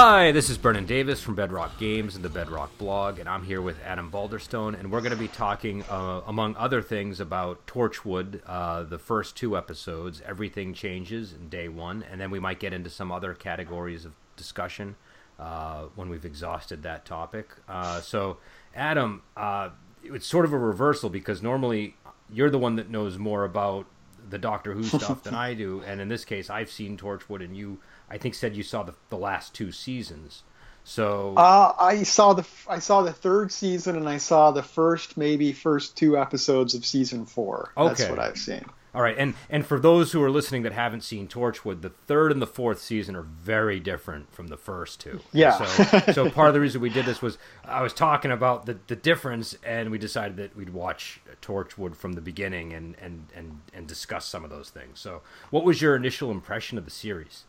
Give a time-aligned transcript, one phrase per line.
[0.00, 3.60] Hi, this is Brennan Davis from Bedrock Games and the Bedrock blog, and I'm here
[3.60, 8.40] with Adam Balderstone, and we're going to be talking, uh, among other things, about Torchwood,
[8.46, 10.22] uh, the first two episodes.
[10.24, 14.12] Everything changes in day one, and then we might get into some other categories of
[14.36, 14.94] discussion
[15.40, 17.50] uh, when we've exhausted that topic.
[17.68, 18.36] Uh, so,
[18.76, 19.70] Adam, uh,
[20.04, 21.96] it's sort of a reversal because normally
[22.32, 23.84] you're the one that knows more about
[24.30, 27.56] the Doctor Who stuff than I do, and in this case, I've seen Torchwood, and
[27.56, 30.42] you I think said you saw the, the last two seasons.
[30.84, 35.18] So uh, I saw the I saw the third season and I saw the first
[35.18, 37.72] maybe first two episodes of season four.
[37.76, 37.88] Okay.
[37.88, 38.64] That's what I've seen.
[38.94, 42.32] All right, and and for those who are listening that haven't seen Torchwood, the third
[42.32, 45.20] and the fourth season are very different from the first two.
[45.30, 45.58] Yeah.
[45.58, 48.78] So so part of the reason we did this was I was talking about the
[48.86, 53.60] the difference, and we decided that we'd watch Torchwood from the beginning and and and
[53.74, 55.00] and discuss some of those things.
[55.00, 55.20] So,
[55.50, 57.44] what was your initial impression of the series?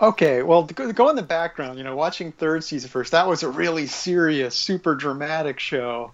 [0.00, 3.42] Okay, well, to go in the background, you know, watching third season first, that was
[3.42, 6.12] a really serious, super dramatic show,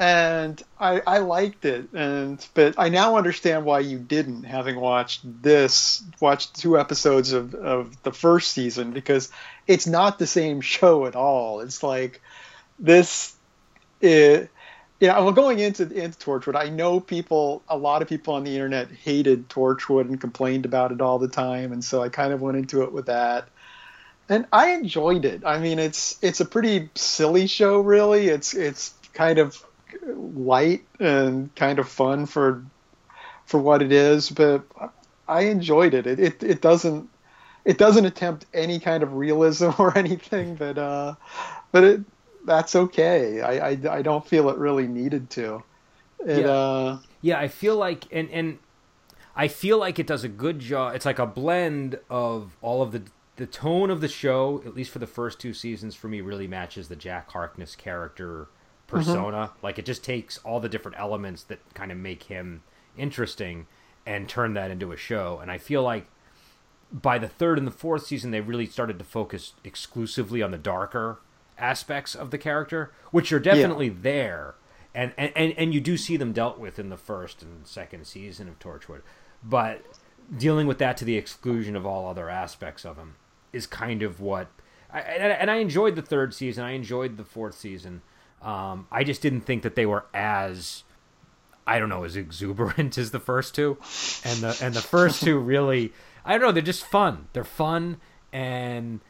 [0.00, 1.92] and I, I liked it.
[1.92, 7.54] And but I now understand why you didn't, having watched this, watched two episodes of
[7.54, 9.30] of the first season, because
[9.68, 11.60] it's not the same show at all.
[11.60, 12.20] It's like
[12.78, 13.36] this.
[14.00, 14.50] It,
[15.00, 18.54] yeah, well, going into into Torchwood, I know people, a lot of people on the
[18.54, 22.40] internet hated Torchwood and complained about it all the time, and so I kind of
[22.40, 23.48] went into it with that,
[24.28, 25.44] and I enjoyed it.
[25.46, 28.28] I mean, it's it's a pretty silly show, really.
[28.28, 29.64] It's it's kind of
[30.04, 32.64] light and kind of fun for
[33.46, 34.64] for what it is, but
[35.28, 36.08] I enjoyed it.
[36.08, 37.08] It it, it doesn't
[37.64, 41.14] it doesn't attempt any kind of realism or anything, but uh,
[41.70, 42.00] but it
[42.48, 43.40] that's okay.
[43.40, 45.62] I, I, I don't feel it really needed to.
[46.26, 46.50] It, yeah.
[46.50, 48.58] Uh, yeah, I feel like and and
[49.36, 50.94] I feel like it does a good job.
[50.94, 53.02] It's like a blend of all of the
[53.36, 56.48] the tone of the show, at least for the first two seasons, for me, really
[56.48, 58.48] matches the Jack Harkness character
[58.88, 59.36] persona.
[59.52, 59.64] Mm-hmm.
[59.66, 62.62] Like it just takes all the different elements that kind of make him
[62.96, 63.66] interesting
[64.04, 65.38] and turn that into a show.
[65.40, 66.06] And I feel like
[66.90, 70.58] by the third and the fourth season, they really started to focus exclusively on the
[70.58, 71.20] darker
[71.58, 73.94] aspects of the character, which are definitely yeah.
[74.00, 74.54] there,
[74.94, 78.06] and, and and and you do see them dealt with in the first and second
[78.06, 79.02] season of Torchwood,
[79.42, 79.84] but
[80.36, 83.16] dealing with that to the exclusion of all other aspects of him
[83.52, 84.48] is kind of what.
[84.90, 86.64] I, and I enjoyed the third season.
[86.64, 88.00] I enjoyed the fourth season.
[88.40, 90.84] Um, I just didn't think that they were as
[91.66, 93.76] I don't know as exuberant as the first two,
[94.24, 95.92] and the and the first two really
[96.24, 97.28] I don't know they're just fun.
[97.32, 98.00] They're fun
[98.32, 99.00] and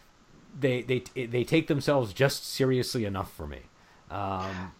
[0.59, 3.61] they they they take themselves just seriously enough for me.
[4.11, 4.73] Um,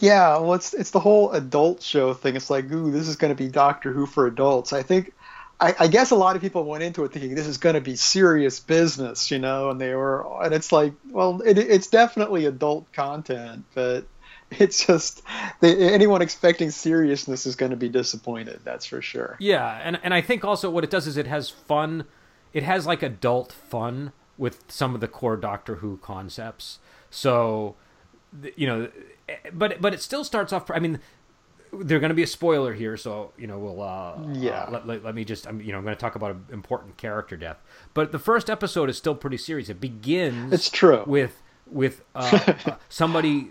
[0.00, 2.36] yeah, well, it's it's the whole adult show thing.
[2.36, 4.72] It's like, ooh, this is going to be Doctor Who for adults.
[4.72, 5.12] I think,
[5.60, 7.80] I, I guess a lot of people went into it thinking this is going to
[7.80, 12.46] be serious business, you know, and they were, and it's like, well, it, it's definitely
[12.46, 14.06] adult content, but
[14.50, 15.22] it's just
[15.60, 18.60] they, anyone expecting seriousness is going to be disappointed.
[18.64, 19.36] That's for sure.
[19.38, 22.04] Yeah, and and I think also what it does is it has fun.
[22.52, 26.78] It has like adult fun with some of the core Doctor Who concepts.
[27.10, 27.76] So,
[28.56, 28.88] you know,
[29.52, 30.70] but but it still starts off.
[30.70, 30.98] I mean,
[31.72, 34.62] they're going to be a spoiler here, so you know we'll uh, yeah.
[34.62, 36.46] Uh, let, let, let, me just I'm you know I'm going to talk about an
[36.50, 37.58] important character death.
[37.92, 39.68] But the first episode is still pretty serious.
[39.68, 40.54] It begins.
[40.54, 43.48] It's true with with uh, uh, somebody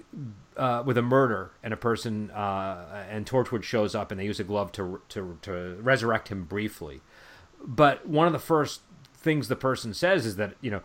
[0.57, 4.39] uh, with a murder and a person uh, and Torchwood shows up and they use
[4.39, 7.01] a glove to to to resurrect him briefly.
[7.63, 8.81] But one of the first
[9.19, 10.81] things the person says is that you know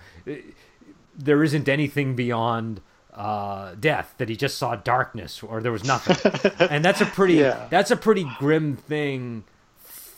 [1.16, 2.80] there isn't anything beyond
[3.14, 7.34] uh, death that he just saw darkness or there was nothing and that's a pretty
[7.34, 7.66] yeah.
[7.70, 9.44] that's a pretty grim thing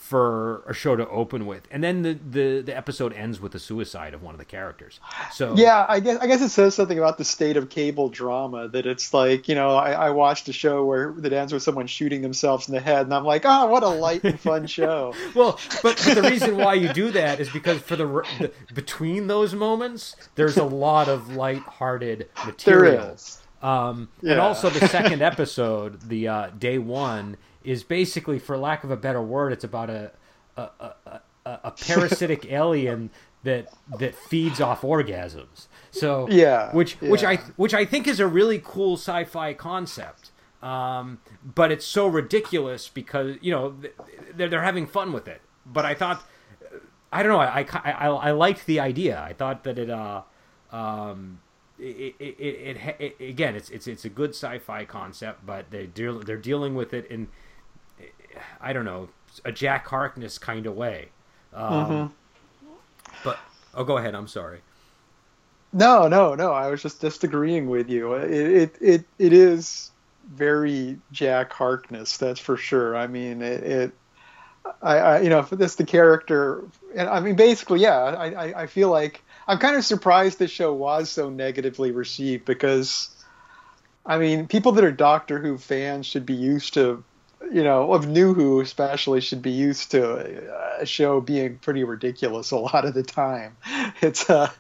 [0.06, 3.58] for a show to open with, and then the, the the episode ends with the
[3.58, 5.00] suicide of one of the characters.
[5.32, 8.68] So yeah, I guess I guess it says something about the state of cable drama
[8.68, 11.88] that it's like you know I, I watched a show where that ends with someone
[11.88, 15.12] shooting themselves in the head, and I'm like, oh, what a light and fun show.
[15.34, 18.06] well, but, but, the reason why you do that is because for the,
[18.38, 23.02] the between those moments, there's a lot of light-hearted material.
[23.02, 23.40] There is.
[23.60, 24.32] Um, yeah.
[24.32, 28.96] And also the second episode, the uh, day one, is basically, for lack of a
[28.96, 30.12] better word, it's about a
[30.56, 30.62] a,
[31.06, 33.10] a, a parasitic alien
[33.42, 35.66] that that feeds off orgasms.
[35.90, 37.10] So yeah, which yeah.
[37.10, 40.30] which I which I think is a really cool sci-fi concept.
[40.62, 43.76] Um, but it's so ridiculous because you know
[44.34, 45.42] they're they're having fun with it.
[45.64, 46.24] But I thought
[47.12, 49.20] I don't know I I, I, I liked the idea.
[49.20, 50.22] I thought that it uh
[50.72, 51.40] um
[51.78, 56.20] it, it, it, it, again it's it's it's a good sci-fi concept, but they deal
[56.20, 57.28] they're dealing with it in
[58.60, 59.08] I don't know
[59.44, 61.08] a Jack Harkness kind of way.
[61.52, 62.66] Um, mm-hmm.
[63.24, 63.38] But
[63.74, 64.14] oh, go ahead.
[64.14, 64.60] I'm sorry.
[65.72, 66.52] No, no, no.
[66.52, 68.14] I was just disagreeing with you.
[68.14, 69.90] It it it, it is
[70.32, 72.96] very Jack Harkness, that's for sure.
[72.96, 73.92] I mean, it, it
[74.82, 77.96] I, I, you know, for this the character, and I mean, basically, yeah.
[77.96, 82.44] I, I, I feel like I'm kind of surprised the show was so negatively received
[82.44, 83.24] because,
[84.04, 87.04] I mean, people that are Doctor Who fans should be used to,
[87.52, 92.50] you know, of New Who especially should be used to a show being pretty ridiculous
[92.50, 93.56] a lot of the time.
[94.02, 94.50] It's uh,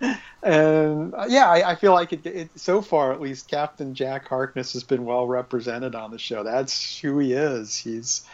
[0.42, 4.74] and yeah, I, I feel like it, it, so far at least Captain Jack Harkness
[4.74, 6.44] has been well represented on the show.
[6.44, 7.76] That's who he is.
[7.76, 8.24] He's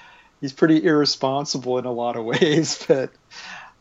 [0.43, 3.10] he's pretty irresponsible in a lot of ways, but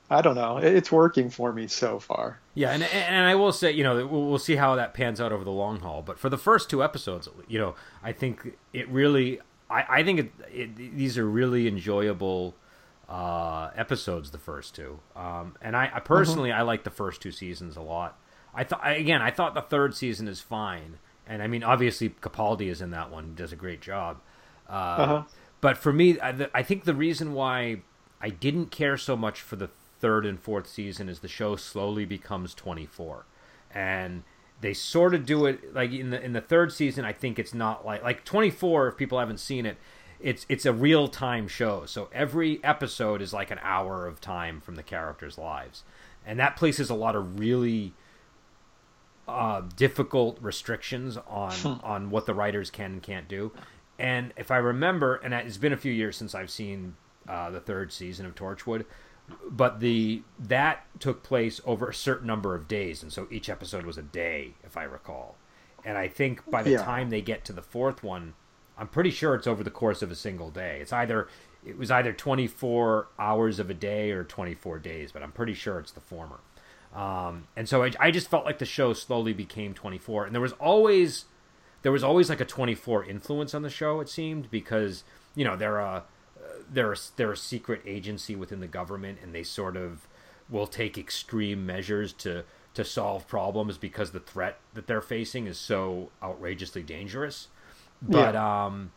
[0.09, 0.57] I don't know.
[0.57, 2.39] It's working for me so far.
[2.53, 5.44] Yeah, and and I will say, you know, we'll see how that pans out over
[5.44, 6.01] the long haul.
[6.01, 9.39] But for the first two episodes, you know, I think it really,
[9.71, 12.56] I, I think it, it, these are really enjoyable
[13.09, 14.31] uh, episodes.
[14.31, 16.59] The first two, um, and I, I personally, mm-hmm.
[16.59, 18.19] I like the first two seasons a lot.
[18.53, 22.69] I thought again, I thought the third season is fine, and I mean, obviously Capaldi
[22.69, 24.19] is in that one, he does a great job.
[24.69, 25.23] Uh, uh-huh.
[25.62, 27.81] But for me, I, I think the reason why
[28.19, 29.69] I didn't care so much for the
[30.00, 33.25] third and fourth season is the show slowly becomes 24
[33.74, 34.24] and
[34.62, 37.54] they sort of do it like in the in the third season i think it's
[37.54, 39.78] not like like 24 if people haven't seen it
[40.24, 41.86] it's it's a real time show.
[41.86, 45.84] So every episode is like an hour of time from the characters lives.
[46.25, 47.94] And that places a lot of really
[49.28, 51.74] uh, difficult restrictions on hmm.
[51.84, 53.52] on what the writers can and can't do.
[54.00, 56.96] And if i remember and it's been a few years since i've seen
[57.28, 58.86] uh, the third season of torchwood
[59.50, 63.85] but the that took place over a certain number of days, and so each episode
[63.85, 65.35] was a day, if I recall.
[65.83, 66.83] And I think by the yeah.
[66.83, 68.33] time they get to the fourth one,
[68.77, 70.79] I'm pretty sure it's over the course of a single day.
[70.81, 71.27] It's either
[71.65, 75.79] it was either 24 hours of a day or 24 days, but I'm pretty sure
[75.79, 76.39] it's the former.
[76.94, 80.41] Um, and so I, I just felt like the show slowly became 24, and there
[80.41, 81.25] was always
[81.83, 84.00] there was always like a 24 influence on the show.
[84.01, 85.03] It seemed because
[85.35, 86.03] you know they're a
[86.71, 90.07] they're a, they're a secret agency within the government, and they sort of
[90.50, 95.57] will take extreme measures to to solve problems because the threat that they're facing is
[95.57, 97.50] so outrageously dangerous.
[98.01, 98.65] But yeah.
[98.65, 98.91] um,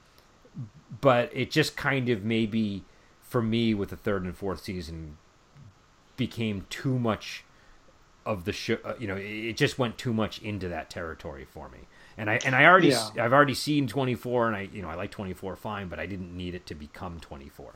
[1.00, 2.84] but it just kind of maybe
[3.20, 5.18] for me with the third and fourth season
[6.16, 7.44] became too much
[8.24, 8.78] of the show.
[8.84, 11.80] Uh, you know, it just went too much into that territory for me
[12.16, 13.10] and I and I already yeah.
[13.18, 16.36] I've already seen 24 and I you know I like 24 fine but I didn't
[16.36, 17.72] need it to become 24.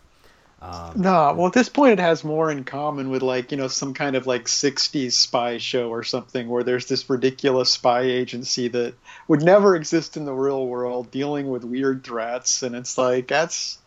[0.60, 3.68] Um, no, well at this point it has more in common with like you know
[3.68, 8.66] some kind of like 60s spy show or something where there's this ridiculous spy agency
[8.68, 8.94] that
[9.28, 13.78] would never exist in the real world dealing with weird threats and it's like that's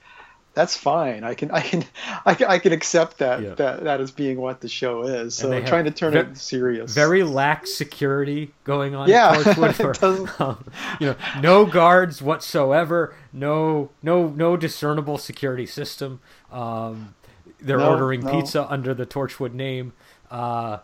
[0.54, 1.24] that's fine.
[1.24, 1.84] I can I can
[2.26, 3.54] I can, I can accept that yeah.
[3.56, 5.36] that that as being what the show is.
[5.36, 6.94] So trying to turn ve- it serious.
[6.94, 9.10] Very lax security going on.
[9.10, 9.34] Yeah,
[9.72, 10.06] for,
[10.44, 10.66] um,
[11.00, 13.16] you know, no guards whatsoever.
[13.32, 16.20] No no no discernible security system.
[16.52, 17.16] Um,
[17.60, 18.32] they're no, ordering no.
[18.32, 19.94] pizza under the Torchwood name.
[20.30, 20.80] Uh,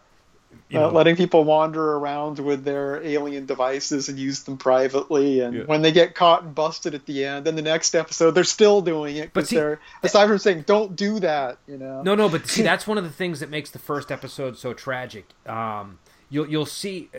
[0.69, 5.41] you know, uh, letting people wander around with their alien devices and use them privately.
[5.41, 5.63] And yeah.
[5.63, 8.81] when they get caught and busted at the end, then the next episode they're still
[8.81, 9.31] doing it.
[9.33, 12.01] But see, they're aside from saying "Don't do that," you know.
[12.01, 14.73] No, no, but see, that's one of the things that makes the first episode so
[14.73, 15.25] tragic.
[15.45, 15.99] Um,
[16.29, 17.09] you'll you'll see.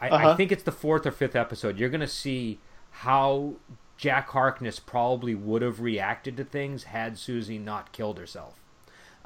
[0.00, 0.30] I, uh-huh.
[0.30, 1.78] I think it's the fourth or fifth episode.
[1.78, 2.58] You're going to see
[2.90, 3.54] how
[3.96, 8.59] Jack Harkness probably would have reacted to things had Suzie not killed herself.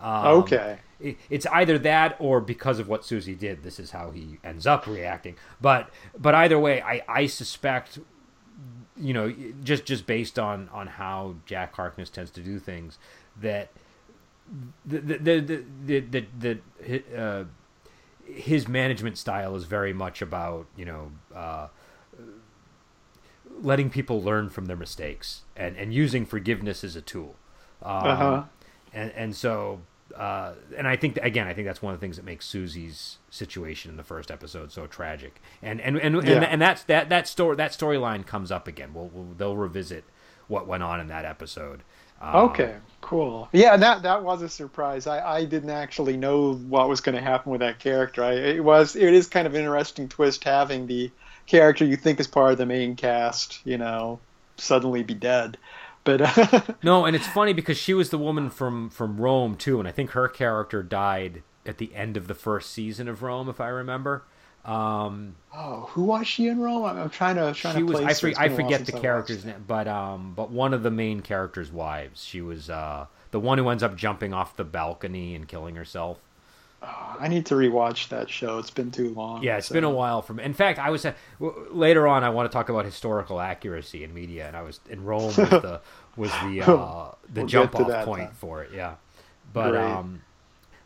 [0.05, 0.79] Um, okay.
[1.01, 4.67] It, it's either that or because of what Suzie did, this is how he ends
[4.67, 5.37] up reacting.
[5.63, 7.99] But but either way, I, I suspect,
[8.97, 12.99] you know, just just based on on how Jack Harkness tends to do things,
[13.41, 13.71] that
[14.85, 17.45] the the the the, the, the uh,
[18.27, 21.13] his management style is very much about you know.
[21.35, 21.69] Uh,
[23.61, 27.37] letting people learn from their mistakes and, and using forgiveness as a tool.
[27.81, 28.45] Um, uh-huh
[28.95, 29.81] and and so
[30.17, 33.19] uh, and I think again, I think that's one of the things that makes Suzie's
[33.31, 35.41] situation in the first episode so tragic.
[35.63, 36.35] And and and yeah.
[36.35, 38.95] and, and, that's that that story that storyline comes up again.
[38.95, 40.05] We'll, we'll, they'll revisit
[40.49, 41.83] what went on in that episode.
[42.21, 43.49] Um, okay, cool.
[43.53, 45.07] Yeah, that that was a surprise.
[45.07, 48.23] I, I didn't actually know what was going to happen with that character.
[48.23, 51.11] I, it was it is kind of interesting twist having the
[51.47, 54.21] character you think is part of the main cast, you know,
[54.57, 55.59] suddenly be dead.
[56.05, 59.79] But uh, no, and it's funny because she was the woman from from Rome too,
[59.79, 63.49] and I think her character died at the end of the first season of Rome,
[63.49, 64.25] if I remember.
[64.65, 66.85] Um, oh, who was she in Rome?
[66.85, 68.01] I'm, trying to trying she to was.
[68.01, 71.73] I, for, I forget the character's name, but um, but one of the main characters'
[71.73, 72.25] wives.
[72.25, 76.19] She was uh, the one who ends up jumping off the balcony and killing herself.
[76.87, 78.59] Oh, I need to rewatch that show.
[78.59, 79.43] It's been too long.
[79.43, 79.73] Yeah, it's so.
[79.75, 80.39] been a while from.
[80.39, 82.25] In fact, I was uh, w- later on.
[82.25, 85.37] I want to talk about historical accuracy in media, and I was in Rome was
[85.37, 85.81] the
[86.17, 88.35] was the uh, the We'll jump off that point then.
[88.35, 88.71] for it.
[88.75, 88.97] Yeah,
[89.53, 89.83] but Great.
[89.83, 90.23] um,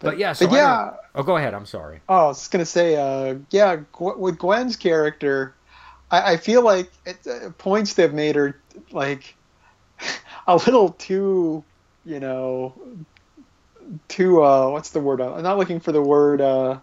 [0.00, 0.32] but, yeah.
[0.32, 0.92] So but yeah.
[1.14, 1.54] Oh, go ahead.
[1.54, 2.00] I'm sorry.
[2.08, 5.54] Oh, I was gonna say, uh, yeah, with Gwen's character,
[6.10, 8.60] I, I feel like at uh, points they've made her
[8.92, 9.34] like
[10.46, 11.64] a little too,
[12.04, 12.72] you know,
[14.09, 14.42] too.
[14.42, 15.21] Uh, what's the word?
[15.21, 16.40] I'm not looking for the word.
[16.40, 16.78] Uh,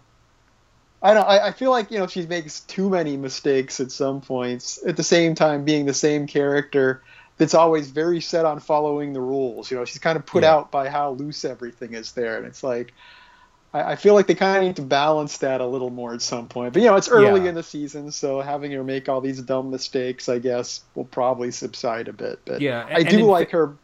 [1.02, 1.26] I don't.
[1.28, 4.78] I, I feel like you know she makes too many mistakes at some points.
[4.86, 7.02] At the same time, being the same character
[7.38, 9.70] that's always very set on following the rules.
[9.70, 10.54] You know, she's kind of put Yeah.
[10.54, 12.92] out by how loose everything is there, and it's like.
[13.74, 16.22] I I feel like they kind of need to balance that a little more at
[16.22, 16.72] some point.
[16.72, 17.48] But you know, it's early Yeah.
[17.50, 21.50] in the season, so having her make all these dumb mistakes, I guess, will probably
[21.50, 22.40] subside a bit.
[22.46, 23.76] But Yeah, I do like her.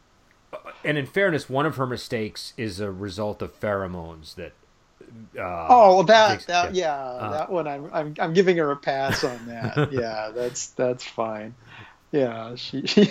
[0.85, 4.53] And in fairness, one of her mistakes is a result of pheromones that.
[5.37, 6.87] Uh, Oh, well, that takes- that yeah.
[6.95, 6.95] yeah,
[7.27, 7.31] Uh.
[7.33, 9.93] that one I'm, I'm I'm giving her a pass on that.
[9.93, 11.55] yeah, that's that's fine.
[12.13, 13.09] Yeah, she, she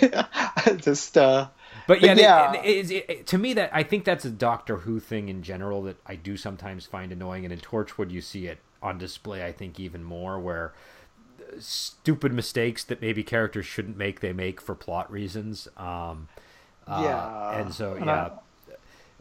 [0.78, 1.48] just uh,
[1.86, 2.52] But yeah, But yeah.
[2.62, 5.82] it- it- it- to me that I think that's a Doctor Who thing in general
[5.82, 9.44] that I do sometimes find annoying, and in Torchwood you see it on display.
[9.44, 10.72] I think even more where
[11.58, 15.68] stupid mistakes that maybe characters shouldn't make they make for plot reasons.
[15.76, 16.28] Um,
[17.00, 17.60] Yeah.
[17.60, 18.30] and so And yeah.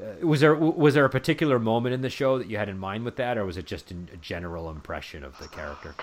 [0.02, 2.80] Uh, was there was there a particular moment in the show that you had in
[2.80, 5.94] mind with that, or was it just a general impression of the character?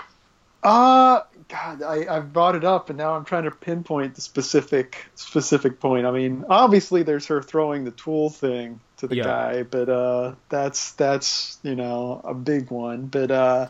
[0.62, 5.06] Uh, God, I, I've brought it up, and now I'm trying to pinpoint the specific
[5.14, 6.06] specific point.
[6.06, 9.24] I mean, obviously, there's her throwing the tool thing to the Yeah.
[9.24, 13.06] guy, but uh, that's that's you know a big one.
[13.06, 13.68] But uh,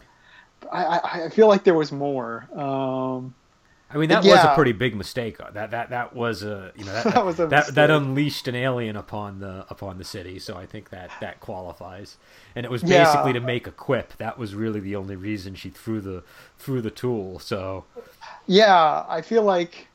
[0.70, 2.48] I, I I feel like there was more.
[2.54, 3.34] Um,
[3.90, 5.40] I mean, that was a pretty big mistake.
[5.40, 7.90] Uh, That that that was a you know that That that, was a that, that
[7.90, 10.38] unleashed an alien upon the upon the city.
[10.38, 12.16] So I think that that qualifies.
[12.54, 13.04] And it was Yeah.
[13.04, 14.16] basically to make a quip.
[14.18, 16.22] That was really the only reason she threw the
[16.58, 17.38] threw the tool.
[17.38, 17.84] So
[18.46, 19.87] yeah, I feel like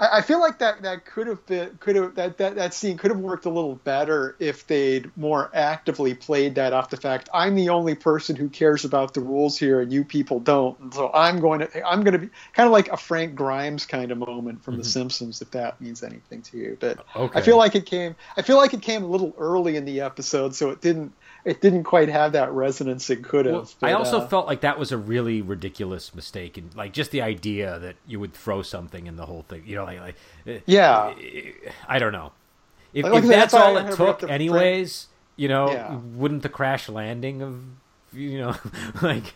[0.00, 2.96] I, I feel like that that could have been could have that, that that scene
[2.96, 7.28] could have worked a little better if they'd more actively played that off the fact
[7.32, 10.94] I'm the only person who cares about the rules here and you people don't, and
[10.94, 14.10] so I'm going to I'm going to be kind of like a Frank Grimes kind
[14.10, 14.88] of moment from The mm-hmm.
[14.88, 16.76] Simpsons if that means anything to you.
[16.80, 17.38] But Okay.
[17.38, 20.00] I feel like it came I feel like it came a little early in the
[20.00, 21.12] episode, so it didn't
[21.44, 23.54] it didn't quite have that resonance it could have.
[23.54, 27.10] Well, I also uh, felt like that was a really ridiculous mistake, and like just
[27.10, 29.62] the idea that you would throw something in the whole thing.
[29.66, 30.16] You know, like, like
[30.46, 31.14] eh, Yeah.
[31.88, 32.32] I don't know.
[32.92, 35.06] If, Like if that's that's all it took, anyways,
[35.36, 35.94] you know, Yeah.
[35.96, 37.62] wouldn't the crash landing of
[38.12, 38.56] you know,
[39.02, 39.34] like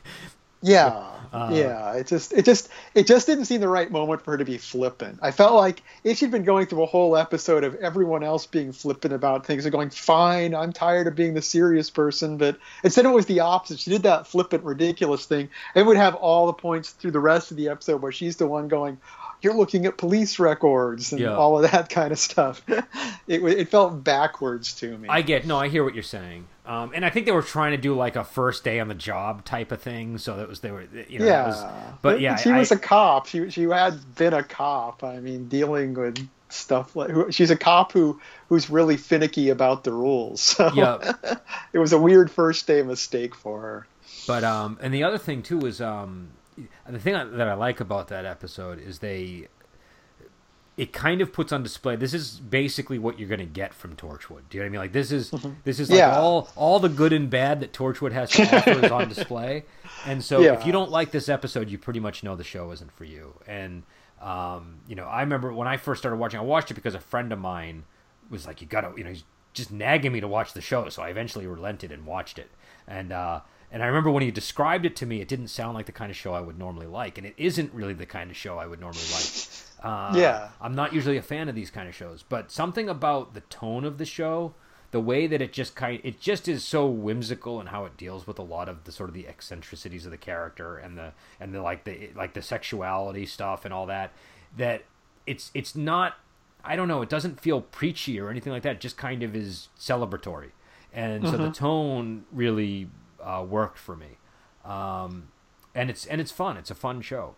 [0.67, 1.93] Yeah, Uh, yeah.
[1.95, 4.57] It just, it just, it just didn't seem the right moment for her to be
[4.57, 5.19] flippant.
[5.21, 8.73] I felt like if she'd been going through a whole episode of everyone else being
[8.73, 13.05] flippant about things and going, "Fine, I'm tired of being the serious person," but instead
[13.05, 13.81] it was the opposite.
[13.81, 15.51] She did that flippant, ridiculous thing.
[15.75, 18.47] It would have all the points through the rest of the episode where she's the
[18.47, 18.99] one going.
[19.45, 21.37] You're looking at police records and Yeah.
[21.37, 22.63] all of that kind of stuff.
[22.69, 25.09] it, it felt backwards to me.
[25.09, 27.73] I get no, I hear what you're saying, um, and I think they were trying
[27.73, 30.19] to do like a first day on the job type of thing.
[30.19, 31.65] So that was they were, you know, yeah, was,
[32.03, 33.27] but yeah, she I- was a cop.
[33.27, 35.05] She she had been a cop.
[35.05, 39.93] I mean, dealing with stuff like she's a cop who who's really finicky about the
[39.93, 40.41] rules.
[40.57, 41.13] So Yeah.
[41.73, 43.87] it was a weird first day mistake for her.
[44.27, 46.29] But um, and the other thing too is um,
[46.89, 49.49] the thing that I like about that episode is they,
[50.77, 51.95] it kind of puts on display.
[51.97, 54.43] This is basically what you're going to get from Torchwood.
[54.51, 54.81] Do you know what I mean?
[54.81, 55.33] Like this is
[55.65, 56.19] this is like Yeah.
[56.19, 59.65] all all the good and bad that Torchwood has to offer is on display.
[60.05, 62.91] And so if you don't like this episode, you pretty much know the show isn't
[62.93, 63.35] for you.
[63.47, 63.85] And
[64.21, 67.01] um, you know, I remember when I first started watching, I watched it because a
[67.01, 67.85] friend of mine
[68.31, 70.89] was like, "You gotta," you know, he's just nagging me to watch the show.
[70.89, 72.51] So I eventually relented and watched it.
[72.89, 73.41] And uh,
[73.75, 76.09] and I remember when he described it to me, it didn't sound like the kind
[76.09, 78.67] of show I would normally like, and it isn't really the kind of show I
[78.69, 79.25] would normally like.
[79.83, 80.51] Uh, Yeah.
[80.61, 83.85] I'm not usually a fan of these kind of shows, but something about the tone
[83.85, 84.55] of the show,
[84.93, 88.29] the way that it just kind, it just is so whimsical and how it deals
[88.29, 91.53] with a lot of the sort of the eccentricities of the character and the and
[91.53, 94.13] the like the like the sexuality stuff and all that.
[94.57, 94.85] That
[95.27, 96.15] it's it's not.
[96.63, 97.03] I don't know.
[97.03, 98.77] It doesn't feel preachy or anything like that.
[98.77, 100.53] It just kind of is celebratory,
[100.93, 102.89] and so the tone really
[103.25, 104.19] uh, worked for me.
[104.65, 105.29] Um,
[105.75, 106.57] and it's and it's fun.
[106.57, 107.35] It's a fun show.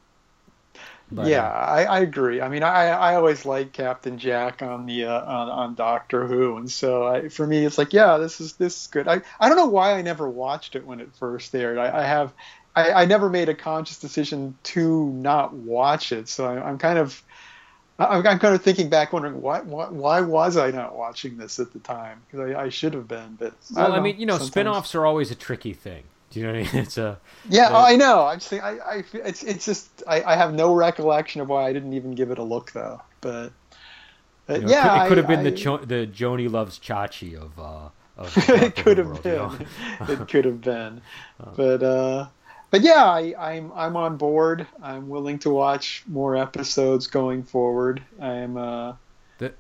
[1.11, 2.40] But, yeah, uh, I, I agree.
[2.40, 6.57] I mean, I I always liked Captain Jack on the uh, on, on Doctor Who,
[6.57, 9.09] and so I, for me, it's like, yeah, this is this is good.
[9.09, 11.78] I I don't know why I never watched it when it first aired.
[11.78, 12.33] I, I have.
[12.75, 16.99] I, I never made a conscious decision to not watch it, so I, I'm kind
[16.99, 17.23] of
[17.99, 21.59] I'm, I'm kind of thinking back, wondering why, why, why was I not watching this
[21.59, 22.21] at the time?
[22.26, 24.50] Because I, I, should have been, but well, I, I mean, you know, sometimes...
[24.50, 26.05] spin-offs are always a tricky thing.
[26.31, 26.83] Do you know what I mean?
[26.83, 28.26] It's a yeah, oh, I know.
[28.26, 31.73] I'm saying I, I it's it's just I, I have no recollection of why I
[31.73, 33.00] didn't even give it a look though.
[33.21, 33.53] But,
[34.49, 37.35] you know, yeah, it could, it could have been the jo- the Joanie loves Chachi
[37.41, 37.59] of.
[37.59, 37.88] Uh,
[38.19, 39.33] it could have been.
[39.33, 39.59] You know?
[40.09, 41.00] it could have been.
[41.57, 42.26] But uh,
[42.76, 44.66] but yeah, I, I'm I'm on board.
[44.83, 48.02] I'm willing to watch more episodes going forward.
[48.21, 48.97] I'm uh,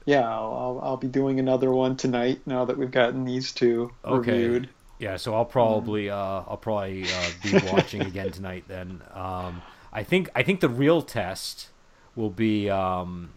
[0.04, 3.90] yeah, I'll, I'll, I'll be doing another one tonight now that we've gotten these two
[4.04, 4.32] okay.
[4.32, 4.68] reviewed.
[4.98, 8.64] Yeah, so I'll probably uh, I'll probably uh, be watching again tonight.
[8.68, 9.62] Then um,
[9.94, 11.70] I think I think the real test
[12.16, 13.30] will be um,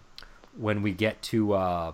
[0.58, 1.92] when we get to uh,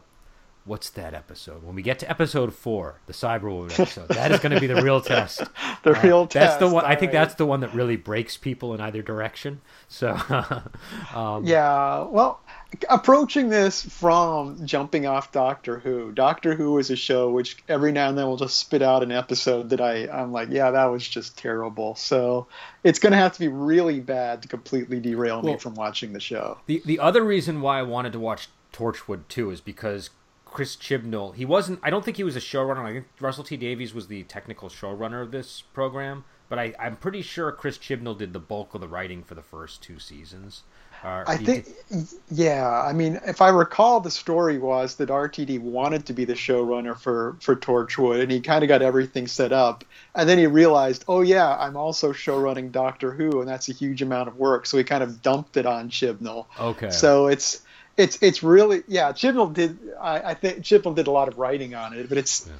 [0.65, 1.63] what's that episode?
[1.63, 4.81] When we get to episode four, the Cyberwoman episode, that is going to be the
[4.81, 5.43] real test.
[5.83, 6.33] the uh, real test.
[6.33, 6.83] That's the one.
[6.83, 7.19] I think right.
[7.19, 9.61] that's the one that really breaks people in either direction.
[9.87, 10.09] So,
[11.15, 12.01] um, yeah.
[12.03, 12.41] Well,
[12.89, 16.11] approaching this from jumping off Doctor Who.
[16.11, 19.11] Doctor Who is a show which every now and then will just spit out an
[19.11, 21.95] episode that I I'm like, yeah, that was just terrible.
[21.95, 22.47] So
[22.83, 26.13] it's going to have to be really bad to completely derail well, me from watching
[26.13, 26.57] the show.
[26.65, 30.09] The the other reason why I wanted to watch Torchwood too is because
[30.55, 31.35] Chris Chibnall.
[31.35, 31.81] He wasn't.
[31.83, 32.85] I don't think he was a showrunner.
[32.85, 36.23] I think Russell T Davies was the technical showrunner of this program.
[36.47, 39.41] But I, I'm pretty sure Chris Chibnall did the bulk of the writing for the
[39.41, 40.63] first two seasons.
[41.03, 42.07] Uh, I think, did...
[42.31, 42.71] yeah.
[42.71, 46.97] I mean, if I recall, the story was that RTD wanted to be the showrunner
[46.97, 49.83] for for Torchwood, and he kind of got everything set up,
[50.15, 54.01] and then he realized, oh yeah, I'm also showrunning Doctor Who, and that's a huge
[54.01, 54.67] amount of work.
[54.67, 56.45] So he kind of dumped it on Chibnall.
[56.57, 56.91] Okay.
[56.91, 57.61] So it's
[57.97, 59.11] it's it's really yeah.
[59.11, 62.47] Chibnall did I, I think Chibnall did a lot of writing on it, but it's.
[62.47, 62.53] Yeah.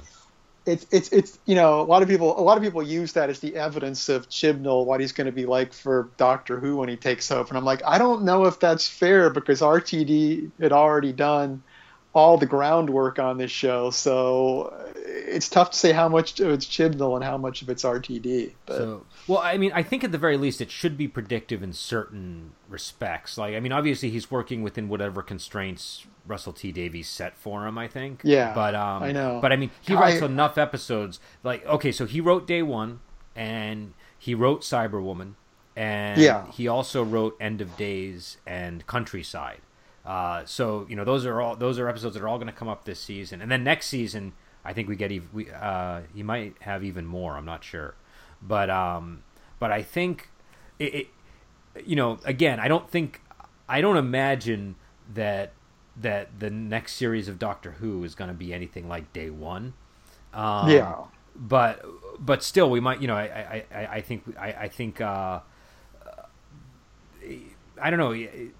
[0.68, 3.30] It's, it's it's you know a lot of people a lot of people use that
[3.30, 6.88] as the evidence of Chibnall what he's going to be like for Doctor Who when
[6.88, 10.72] he takes over and I'm like I don't know if that's fair because RTD had
[10.72, 11.62] already done
[12.12, 16.50] all the groundwork on this show so uh, it's tough to say how much of
[16.50, 18.54] it's Chibnall and how much of it's RTD.
[18.66, 18.76] But.
[18.76, 21.72] So, well, I mean, I think at the very least it should be predictive in
[21.72, 23.36] certain respects.
[23.36, 27.78] Like, I mean, obviously he's working within whatever constraints Russell T Davies set for him.
[27.78, 28.20] I think.
[28.24, 28.54] Yeah.
[28.54, 29.38] But um, I know.
[29.40, 31.20] But I mean, he writes I, enough episodes.
[31.42, 33.00] Like, okay, so he wrote Day One,
[33.34, 35.34] and he wrote Cyberwoman,
[35.74, 36.50] and yeah.
[36.52, 39.58] he also wrote End of Days and Countrycide.
[40.04, 42.52] Uh, so you know those are all those are episodes that are all going to
[42.52, 44.32] come up this season, and then next season
[44.64, 47.36] I think we get even we uh, he might have even more.
[47.36, 47.94] I'm not sure,
[48.42, 49.22] but um,
[49.58, 50.30] but I think
[50.78, 51.06] it, it,
[51.84, 53.22] you know again I don't think
[53.68, 54.76] I don't imagine
[55.14, 55.52] that
[55.96, 59.74] that the next series of Doctor Who is going to be anything like Day One.
[60.34, 60.96] Um, yeah,
[61.34, 61.84] but
[62.18, 65.40] but still we might you know I I, I think I, I think uh,
[67.80, 68.52] I don't know it,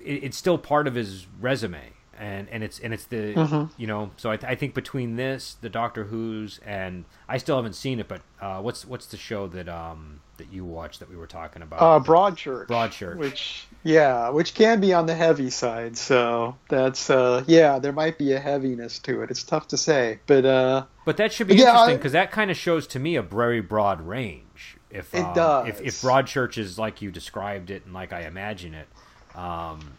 [0.00, 3.64] it's still part of his resume and and it's and it's the mm-hmm.
[3.80, 7.72] you know so I, I think between this the Doctor Who's and I still haven't
[7.72, 11.16] seen it but uh, what's what's the show that um that you watched that we
[11.16, 11.80] were talking about?
[11.80, 12.66] Uh, Broadchurch.
[12.66, 13.16] Broadchurch.
[13.16, 18.18] Which yeah which can be on the heavy side so that's uh yeah there might
[18.18, 19.30] be a heaviness to it.
[19.30, 22.50] It's tough to say but uh but that should be yeah, interesting because that kind
[22.50, 24.76] of shows to me a very broad range.
[24.90, 28.22] If it uh, does if, if Broadchurch is like you described it and like I
[28.26, 28.88] imagine it
[29.34, 29.94] um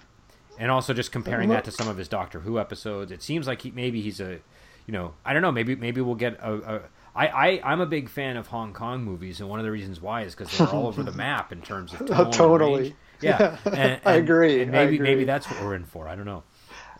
[0.61, 3.63] and also just comparing that to some of his Doctor Who episodes, it seems like
[3.63, 4.39] he maybe he's a,
[4.85, 6.75] you know, I don't know, maybe maybe we'll get a.
[6.75, 6.81] a
[7.13, 9.99] I, I, I'm a big fan of Hong Kong movies, and one of the reasons
[9.99, 12.95] why is because they're all over the map in terms of tone totally.
[13.21, 14.61] Yeah, and, and, I agree.
[14.61, 15.09] And maybe agree.
[15.09, 16.07] maybe that's what we're in for.
[16.07, 16.43] I don't know.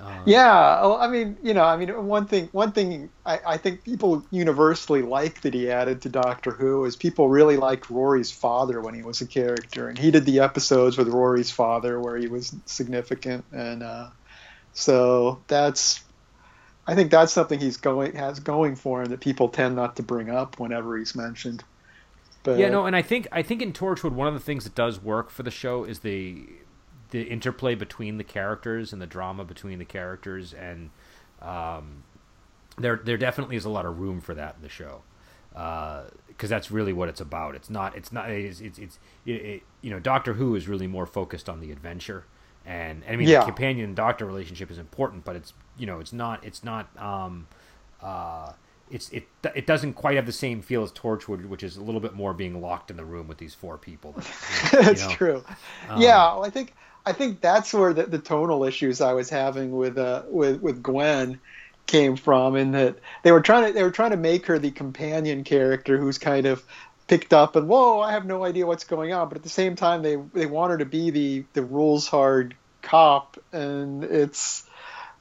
[0.01, 3.57] Um, yeah, well, I mean, you know, I mean, one thing, one thing, I, I,
[3.57, 8.31] think people universally like that he added to Doctor Who is people really liked Rory's
[8.31, 12.17] father when he was a character, and he did the episodes with Rory's father where
[12.17, 14.07] he was significant, and uh,
[14.73, 16.01] so that's,
[16.87, 20.03] I think that's something he's going has going for him that people tend not to
[20.03, 21.63] bring up whenever he's mentioned.
[22.43, 24.73] But, yeah, no, and I think I think in Torchwood one of the things that
[24.73, 26.47] does work for the show is the
[27.11, 30.89] the interplay between the characters and the drama between the characters, and
[31.41, 32.03] um,
[32.77, 35.03] there there definitely is a lot of room for that in the show
[35.51, 36.05] because
[36.43, 37.55] uh, that's really what it's about.
[37.55, 37.95] It's not.
[37.95, 38.29] It's not.
[38.29, 38.61] It's.
[38.61, 38.79] It's.
[38.79, 42.25] it's it, it, you know, Doctor Who is really more focused on the adventure,
[42.65, 43.39] and, and I mean, yeah.
[43.39, 46.43] the companion doctor relationship is important, but it's you know, it's not.
[46.45, 46.89] It's not.
[46.97, 47.47] Um,
[48.01, 48.53] uh,
[48.89, 52.01] it's it it doesn't quite have the same feel as Torchwood, which is a little
[52.01, 54.13] bit more being locked in the room with these four people.
[54.13, 55.43] That, you know, that's true.
[55.89, 56.73] Um, yeah, well, I think
[57.05, 60.83] I think that's where the, the tonal issues I was having with uh, with with
[60.83, 61.39] Gwen
[61.87, 64.71] came from, in that they were trying to they were trying to make her the
[64.71, 66.63] companion character who's kind of
[67.07, 69.75] picked up and whoa, I have no idea what's going on, but at the same
[69.75, 74.63] time they they want her to be the the rules hard cop, and it's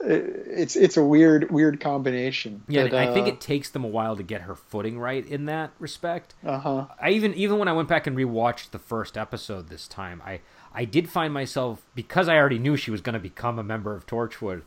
[0.00, 2.62] it's it's a weird weird combination.
[2.68, 5.26] Yeah, but, I think uh, it takes them a while to get her footing right
[5.26, 6.34] in that respect.
[6.44, 6.86] Uh-huh.
[7.00, 10.40] I even even when I went back and rewatched the first episode this time, I
[10.74, 13.94] I did find myself because I already knew she was going to become a member
[13.94, 14.62] of Torchwood.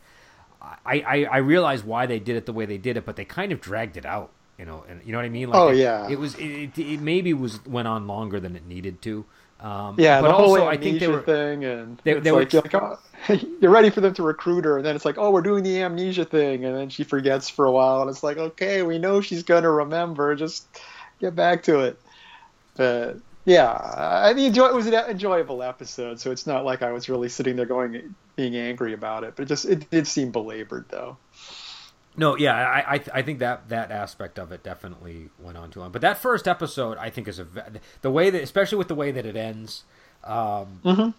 [0.62, 3.24] I, I I realized why they did it the way they did it, but they
[3.24, 4.30] kind of dragged it out.
[4.58, 5.48] You know, and you know what I mean?
[5.50, 6.08] Like Oh, it, yeah.
[6.08, 9.24] it was it, it, maybe was went on longer than it needed to.
[9.60, 12.40] Um, Yeah, but the whole also I think they were thing, and they- they were
[12.40, 12.98] like, you're, like, oh,
[13.60, 15.80] you're ready for them to recruit her, and then it's like, oh, we're doing the
[15.82, 19.20] amnesia thing, and then she forgets for a while, and it's like, okay, we know
[19.20, 20.66] she's gonna remember, just
[21.20, 21.98] get back to it.
[22.76, 26.92] But yeah, I mean, enjoy, it was an enjoyable episode, so it's not like I
[26.92, 30.30] was really sitting there going being angry about it, but it just it did seem
[30.30, 31.18] belabored though.
[32.16, 35.80] No, yeah, I, I I think that that aspect of it definitely went on too
[35.80, 35.90] long.
[35.90, 37.46] But that first episode, I think, is a
[38.02, 39.84] the way that, especially with the way that it ends,
[40.22, 41.10] um, Mm-hmm.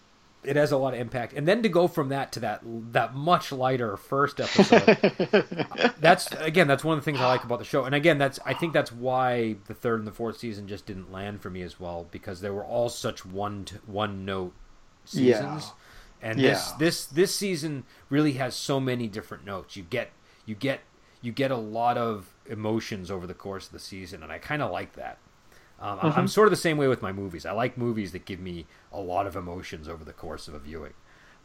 [0.48, 1.34] It has a lot of impact.
[1.34, 2.62] And then to go from that to that
[2.94, 7.60] that much lighter first episode, that's again, that's one of the things I like about
[7.60, 7.86] the show.
[7.86, 11.12] And again, that's I think that's why the third and the fourth season just didn't
[11.12, 14.54] land for me as well because they were all such one one note
[15.06, 15.66] seasons.
[16.22, 16.30] Yeah.
[16.30, 19.76] And this this this season really has so many different notes.
[19.76, 20.12] You get
[20.46, 20.82] you get
[21.22, 24.62] you get a lot of emotions over the course of the season, and I kind
[24.62, 25.18] of like that.
[25.80, 27.46] Um, I'm- I'm sort of the same way with my movies.
[27.46, 30.60] I like movies that give me a lot of emotions over the course of a
[30.60, 30.94] viewing.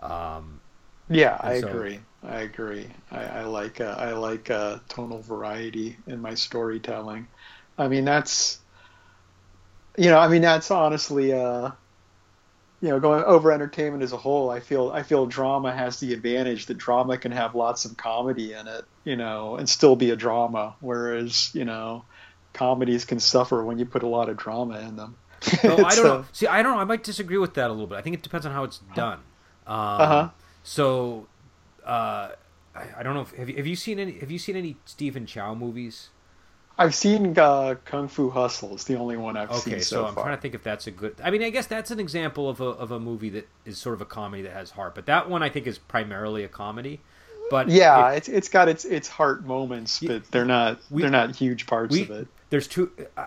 [0.01, 0.61] Um,
[1.09, 2.01] Yeah, I so- agree.
[2.23, 2.87] I agree.
[3.11, 7.27] I, I like uh, I like uh, tonal variety in my storytelling.
[7.79, 8.59] I mean, that's
[9.97, 11.71] you know, I mean, that's honestly, uh,
[12.81, 14.51] you know, going over entertainment as a whole.
[14.51, 18.53] I feel I feel drama has the advantage that drama can have lots of comedy
[18.53, 22.05] in it, you know, and still be a drama, whereas you know,
[22.53, 25.17] comedies can suffer when you put a lot of drama in them.
[25.65, 26.25] no, I don't know.
[26.33, 26.81] See, I don't know.
[26.81, 27.97] I might disagree with that a little bit.
[27.97, 29.21] I think it depends on how it's done.
[29.67, 30.29] Um, Uh-huh.
[30.63, 31.27] So,
[31.85, 32.31] uh,
[32.75, 33.23] I, I don't know.
[33.23, 34.19] If, have, you, have you seen any?
[34.19, 36.11] Have you seen any Stephen Chow movies?
[36.79, 38.73] I've seen uh, Kung Fu Hustle.
[38.75, 40.25] It's the only one I've Okay, seen so, so, I'm far.
[40.25, 41.15] trying to think if that's a good.
[41.23, 43.95] I mean, I guess that's an example of a of a movie that is sort
[43.95, 44.95] of a comedy that has heart.
[44.95, 47.01] But that one I think is primarily a comedy.
[47.51, 51.11] But Yeah, it- it's it's got its its heart moments, but they're not we- they're
[51.11, 52.29] not huge parts we of it.
[52.51, 52.93] There's two.
[53.17, 53.27] Uh,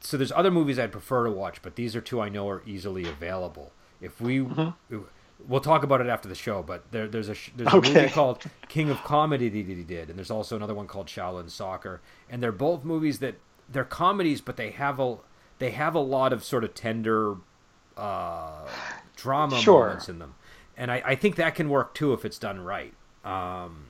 [0.00, 2.62] so there's other movies I'd prefer to watch, but these are two I know are
[2.66, 3.72] easily available.
[4.00, 4.70] If we, Mm-hmm.
[5.38, 7.78] we'll talk about it after the show, but there, there's a there's a Okay.
[7.78, 11.50] movie called King of Comedy that he did, and there's also another one called Shaolin
[11.50, 13.36] Soccer, and they're both movies that
[13.68, 15.18] they're comedies, but they have a
[15.58, 17.36] they have a lot of sort of tender
[17.96, 18.70] uh,
[19.16, 19.62] drama Sure.
[19.62, 20.34] moments in them,
[20.76, 22.94] and I, I think that can work too if it's done right.
[23.24, 23.88] Um,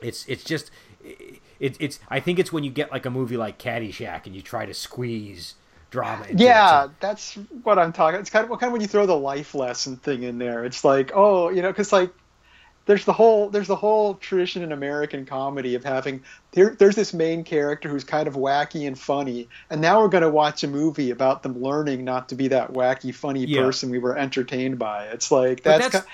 [0.00, 0.70] it's it's just
[1.02, 4.42] it, it's I think it's when you get like a movie like Caddyshack and you
[4.42, 5.54] try to squeeze
[5.90, 6.24] drama.
[6.28, 6.90] Into Yeah, it.
[7.00, 8.18] that's what I'm talking.
[8.20, 10.64] It's kind of kind of when you throw the life lesson thing in there.
[10.64, 12.10] It's like, oh, you know, because like
[12.86, 17.12] there's the whole there's the whole tradition in American comedy of having there, there's this
[17.12, 20.68] main character who's kind of wacky and funny, and now we're going to watch a
[20.68, 23.60] movie about them learning not to be that wacky, funny Yeah.
[23.62, 25.04] person we were entertained by.
[25.08, 26.10] It's like that's, that's- ki-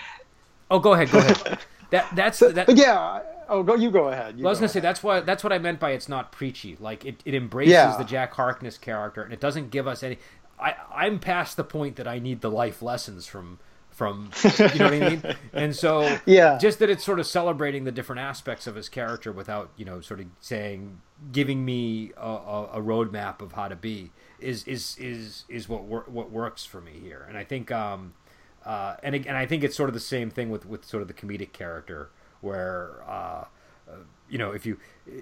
[0.71, 1.59] Oh, go ahead, go ahead.
[1.91, 2.67] that that's that.
[2.67, 3.21] but yeah.
[3.49, 4.37] Oh, go you go ahead.
[4.39, 6.09] You Well, I was go gonna say that's what that's what I meant by it's
[6.09, 6.77] not preachy.
[6.81, 7.97] Like it, it embraces Yeah.
[7.97, 10.19] the Jack Harkness character and it doesn't give us any.
[10.59, 13.59] I I'm past the point that I need the life lessons from
[13.91, 15.23] from you know what I mean.
[15.53, 16.59] And so Yeah.
[16.59, 20.01] just that it's sort of celebrating the different aspects of his character without you know
[20.01, 21.01] sort of saying
[21.33, 25.85] giving me a, a, a roadmap of how to be is is is is what
[25.85, 27.25] wor- what works for me here.
[27.29, 28.15] And I think um
[28.65, 31.01] uh and ag- and I think it's sort of the same thing with with sort
[31.03, 33.45] of the comedic character where uh
[34.29, 34.79] you know if you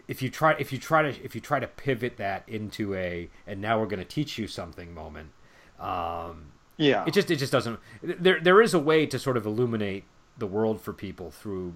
[0.08, 3.28] if you try if you try to if you try to pivot that into a
[3.46, 5.30] and now we're going to teach you something moment
[5.78, 6.46] um
[6.76, 7.04] yeah.
[7.06, 10.04] it just it just doesn't there there is a way to sort of illuminate
[10.38, 11.74] the world for people through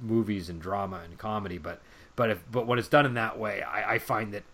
[0.00, 1.80] movies and drama and comedy but
[2.16, 4.44] but if but when it's done in that way i, I find that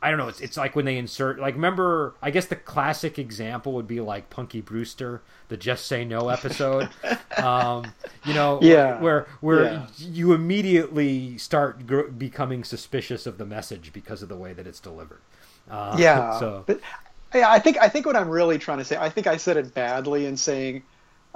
[0.00, 0.28] I don't know.
[0.28, 2.14] It's, it's like when they insert like remember.
[2.22, 6.88] I guess the classic example would be like Punky Brewster, the Just Say No episode.
[7.36, 7.92] um,
[8.24, 9.00] you know, Yeah.
[9.00, 9.86] where where Yeah.
[9.98, 14.80] you immediately start gr- becoming suspicious of the message because of the way that it's
[14.80, 15.20] delivered.
[15.70, 16.80] Uh, yeah So but
[17.34, 19.56] yeah, I think I think what I'm really trying to say, I think I said
[19.56, 20.82] it badly in saying,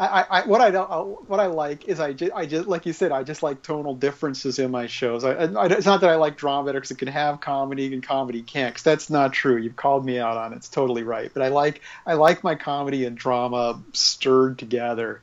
[0.06, 2.86] I, I, what I don't, uh, what I like is I just, I just like
[2.86, 5.24] you said, I just like tonal differences in my shows.
[5.24, 8.02] I, I, it's not that I like drama better because it can have comedy and
[8.02, 9.56] comedy can't, 'cause that's not true.
[9.56, 10.56] You've called me out on it.
[10.56, 11.30] It's totally right.
[11.32, 15.22] But I like I like my comedy and drama stirred together,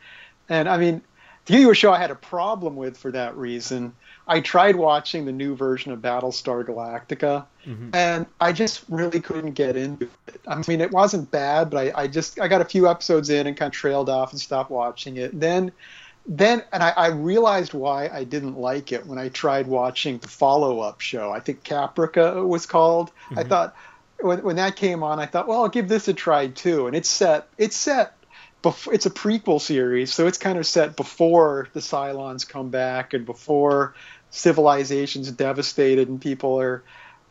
[0.50, 1.02] and I mean.
[1.46, 3.94] to give you a show I had a problem with for that reason,
[4.30, 7.90] I tried watching the new version of Battlestar Galactica, mm-hmm.
[7.94, 10.40] and I just really couldn't get into it.
[10.48, 13.48] I mean, it wasn't bad, but I, I just I got a few episodes in
[13.48, 15.38] and kind of trailed off and stopped watching it.
[15.38, 15.72] Then,
[16.28, 20.28] then, and I, I realized why I didn't like it when I tried watching the
[20.28, 21.32] follow-up show.
[21.32, 23.10] I think Caprica was called.
[23.10, 23.40] Mm-hmm.
[23.40, 23.76] I thought
[24.20, 26.86] when when that came on, I thought, well, I'll give this a try too.
[26.86, 28.16] And it's set it's set
[28.62, 33.14] before it's a prequel series, so it's kind of set before the Cylons come back
[33.14, 33.96] and before
[34.32, 36.84] civilization's devastated and people are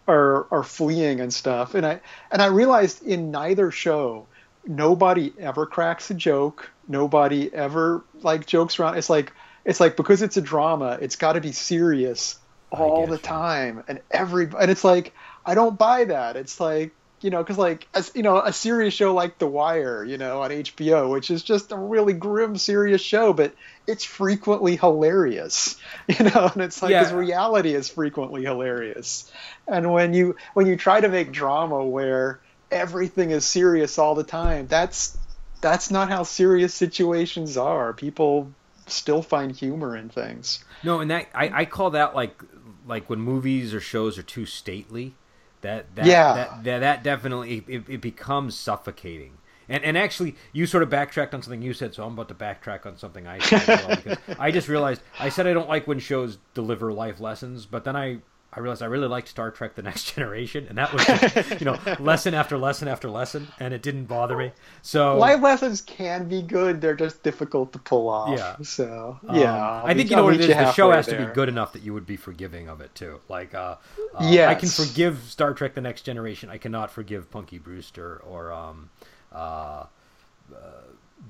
[0.07, 1.75] are are fleeing and stuff.
[1.75, 4.27] And I and I realized in neither show
[4.67, 6.71] nobody ever cracks a joke.
[6.89, 8.97] Nobody ever like jokes around.
[8.97, 9.33] It's like
[9.65, 12.39] it's like because it's a drama, it's got to be serious
[12.71, 13.19] all the you.
[13.19, 16.37] time and every and it's like I don't buy that.
[16.37, 20.05] It's like you know, because like as you know, a serious show like The Wire,
[20.05, 23.55] you know, on HBO, which is just a really grim, serious show, but
[23.87, 25.77] it's frequently hilarious,
[26.09, 27.13] you know, and it's like yeah.
[27.13, 29.31] reality is frequently hilarious.
[29.67, 34.25] And when you when you try to make drama where everything is serious all the
[34.25, 35.17] time, that's
[35.61, 37.93] that's not how serious situations are.
[37.93, 38.53] People
[38.87, 40.65] still find humor in things.
[40.83, 42.41] No, and that I, I call that like
[42.87, 45.15] like when movies or shows are too stately
[45.63, 46.35] that that yeah.
[46.35, 49.39] that, that, that definitely it, it becomes suffocating.
[49.69, 52.35] And and actually, you sort of backtracked on something you said, so I'm about to
[52.35, 53.67] backtrack on something I said.
[53.69, 57.67] Well, because I just realized I said I don't like when shows deliver life lessons,
[57.67, 58.19] but then I
[58.59, 61.65] I realized I really liked Star Trek: The Next Generation, and that was just, you
[61.65, 64.51] know lesson after lesson after lesson, and it didn't bother me.
[64.83, 68.37] So life lessons can be good; they're just difficult to pull off.
[68.37, 68.57] Yeah.
[68.63, 70.49] So um, yeah, I think you know what it is.
[70.49, 71.21] The show has there.
[71.21, 73.21] to be good enough that you would be forgiving of it too.
[73.29, 73.77] Like, uh,
[74.15, 74.49] uh yes.
[74.49, 76.51] I can forgive Star Trek: The Next Generation.
[76.51, 78.91] I cannot forgive Punky Brewster or um,
[79.33, 79.87] uh, uh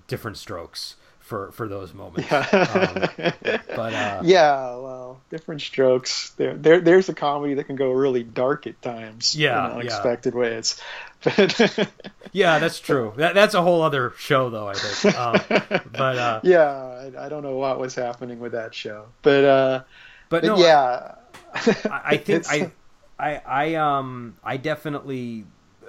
[0.07, 0.97] Diff'rent Strokes
[1.29, 2.31] for for those moments.
[2.31, 2.38] Yeah.
[2.38, 6.31] Um, but uh, yeah, well, different Strokes.
[6.31, 9.37] There, there, there's a comedy that can go really dark at times.
[9.37, 10.41] Yeah, in unexpected yeah.
[10.41, 10.81] ways.
[12.33, 13.12] yeah, that's true.
[13.17, 14.69] That, that's a whole other show, though.
[14.69, 15.19] I think.
[15.19, 15.33] Um,
[15.93, 19.83] but uh, yeah, I, I, don't know what was happening with that show, but uh,
[20.31, 21.17] but, but no, yeah,
[21.55, 22.73] I, I think I,
[23.19, 25.45] I, I um, I definitely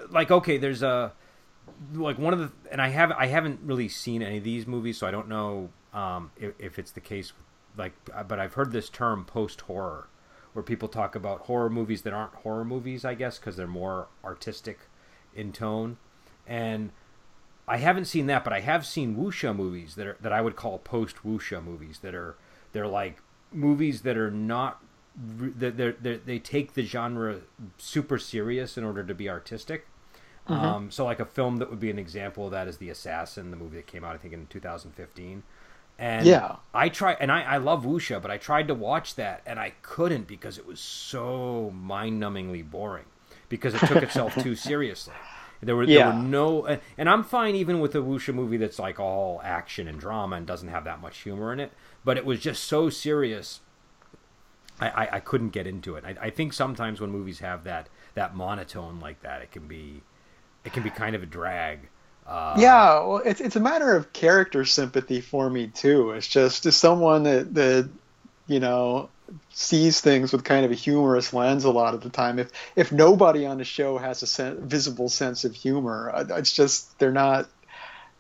[0.10, 0.32] like.
[0.32, 1.14] Okay, there's a
[1.94, 4.98] like one of the and I have I haven't really seen any of these movies,
[4.98, 7.34] so I don't know um, if, if, it's the case.
[7.78, 10.10] Like, uh, but I've heard this term post horror,
[10.54, 14.08] where people talk about horror movies that aren't horror movies, I guess, because they're more
[14.24, 14.80] artistic
[15.34, 15.98] in tone.
[16.46, 16.92] And
[17.68, 20.56] I haven't seen that, but I have seen wuxia movies that are that I would
[20.56, 22.36] call post wuxia movies that are
[22.74, 24.84] they're like movies that are not
[25.16, 27.42] they're, they're, they take the genre
[27.78, 29.88] super serious in order to be artistic
[30.50, 30.66] Mm-hmm.
[30.66, 33.52] Um, so like a film that would be an example of that is The Assassin,
[33.52, 35.44] the movie that came out I think in 2015.
[36.00, 39.42] And yeah, I try and I, I love wuxia, but I tried to watch that
[39.46, 43.04] and I couldn't because it was so mind-numbingly boring
[43.50, 45.14] because it took itself too seriously.
[45.62, 45.98] There were yeah.
[45.98, 49.90] there were no and I'm fine even with a wuxia movie that's like all action
[49.90, 51.74] and drama and doesn't have that much humor in it,
[52.06, 53.60] but it was just so serious.
[54.80, 56.06] I, I, I couldn't get into it.
[56.06, 60.02] I, I think sometimes when movies have that that monotone like that, it can be
[60.66, 61.88] it can be kind of a drag.
[62.28, 66.12] Uh, yeah, well, it's it's a matter of character sympathy for me too.
[66.12, 67.90] It's just as someone that that
[68.48, 69.10] you know
[69.52, 72.38] sees things with kind of a humorous lens a lot of the time.
[72.38, 76.98] If if nobody on the show has a sen- visible sense of humor, it's just
[77.00, 77.50] they're not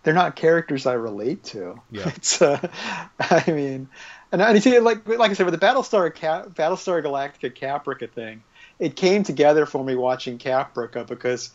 [0.03, 1.79] they're not characters I relate to.
[1.91, 2.11] Yeah.
[2.15, 2.67] It's uh,
[3.19, 3.89] I mean,
[4.31, 8.43] and, and you see, like like I said, with the Battlestar Battlestar Galactica Caprica thing,
[8.79, 11.51] it came together for me watching Caprica because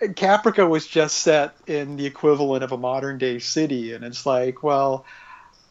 [0.00, 4.62] Caprica was just set in the equivalent of a modern day city, and it's like,
[4.62, 5.06] well,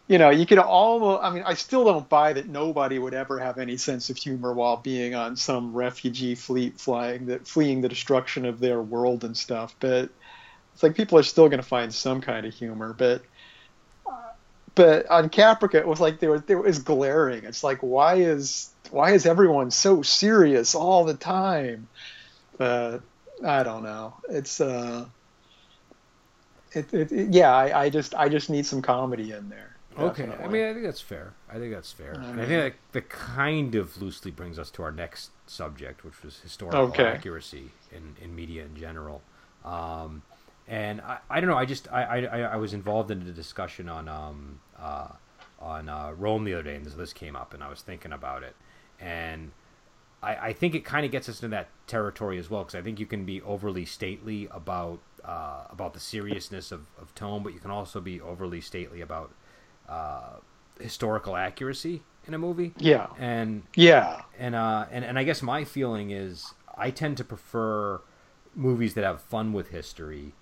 [0.07, 1.23] you know, you could almost.
[1.23, 4.53] I mean, I still don't buy that nobody would ever have any sense of humor
[4.53, 9.35] while being on some refugee fleet flying that fleeing the destruction of their world and
[9.35, 9.75] stuff.
[9.79, 10.09] But
[10.73, 12.93] it's like people are still going to find some kind of humor.
[12.93, 13.23] But
[14.75, 17.43] but on Caprica, it was like there was there was glaring.
[17.43, 21.87] It's like why is why is everyone so serious all the time?
[22.59, 22.99] Uh,
[23.43, 24.13] I don't know.
[24.29, 25.05] It's uh,
[26.71, 27.53] it, it, it yeah.
[27.53, 29.75] I, I, just I just need some comedy in there.
[29.97, 30.35] Definitely.
[30.35, 31.33] Okay, I mean I think that's fair.
[31.49, 32.13] I think that's fair.
[32.13, 36.21] and I think that, that kind of loosely brings us to our next subject, which
[36.21, 37.05] was historical okay.
[37.05, 39.21] accuracy in, in media in general.
[39.63, 40.21] Um,
[40.67, 41.57] and I, I don't know.
[41.57, 45.07] I just I, I, I was involved in a discussion on um, uh,
[45.59, 48.11] on uh, Rome the other day, and this, this came up, and I was thinking
[48.11, 48.55] about it,
[48.99, 49.51] and
[50.25, 52.81] I, I think it kind of gets us into that territory as well because I
[52.81, 57.53] think you can be overly stately about uh, about the seriousness of, of tone, but
[57.53, 59.31] you can also be overly stately about
[59.89, 60.37] uh,
[60.79, 62.73] historical accuracy in a movie.
[62.77, 63.07] Yeah.
[63.17, 64.23] And yeah.
[64.37, 68.01] And uh and, and I guess my feeling is I tend to prefer
[68.55, 70.33] movies that have fun with history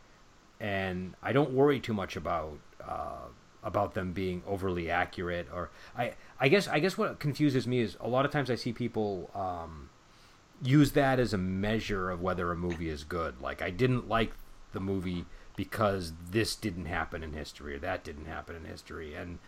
[0.59, 3.27] and I don't worry too much about uh
[3.63, 7.97] about them being overly accurate or I I guess I guess what confuses me is
[7.99, 9.89] a lot of times I see people um
[10.61, 13.41] use that as a measure of whether a movie is good.
[13.41, 14.31] Like I didn't like
[14.71, 19.39] the movie because this didn't happen in history or that didn't happen in history and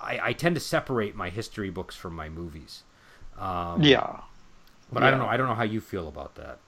[0.00, 2.82] I, I tend to separate my history books from my movies.
[3.38, 4.20] Um, yeah.
[4.92, 5.08] But yeah.
[5.08, 5.26] I don't know.
[5.26, 6.58] I don't know how you feel about that.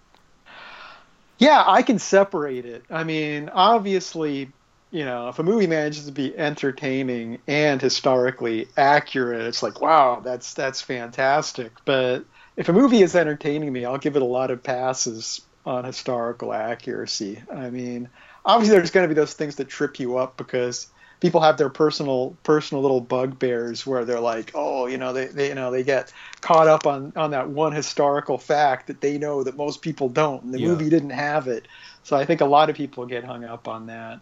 [1.38, 2.84] Yeah, I can separate it.
[2.90, 4.50] I mean, obviously,
[4.90, 10.20] you know, if a movie manages to be entertaining and historically accurate, it's like, wow,
[10.24, 11.72] that's that's fantastic.
[11.84, 12.26] But
[12.56, 16.52] if a movie is entertaining me, I'll give it a lot of passes on historical
[16.52, 17.42] accuracy.
[17.54, 18.10] I mean,
[18.44, 20.88] obviously there's going to be those things that trip you up because
[21.20, 25.48] people have their personal personal little bugbears where they're like, oh, you know, they, they
[25.50, 29.44] you know they get caught up on on that one historical fact that they know
[29.44, 30.58] that most people don't, and the Yeah.
[30.58, 31.68] movie didn't have it.
[32.02, 34.20] So I think a lot of people get hung up on that.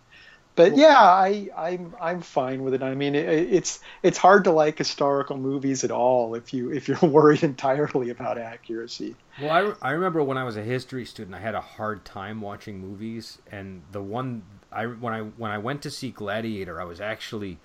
[0.59, 2.83] But yeah, I, I'm I'm fine with it.
[2.83, 6.89] I mean, it, it's it's hard to like historical movies at all if you if
[6.89, 9.15] you're worried entirely about accuracy.
[9.41, 12.41] Well, I, I remember when I was a history student, I had a hard time
[12.41, 14.43] watching movies, and the one
[14.73, 17.61] I when I when I went to see Gladiator, I was actually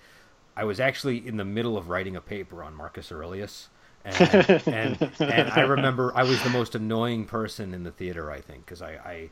[0.56, 3.70] I was actually in the middle of writing a paper on Marcus Aurelius.
[4.04, 4.20] And,
[4.68, 8.30] and and I remember I was the most annoying person in the theater.
[8.30, 9.30] I think because I, I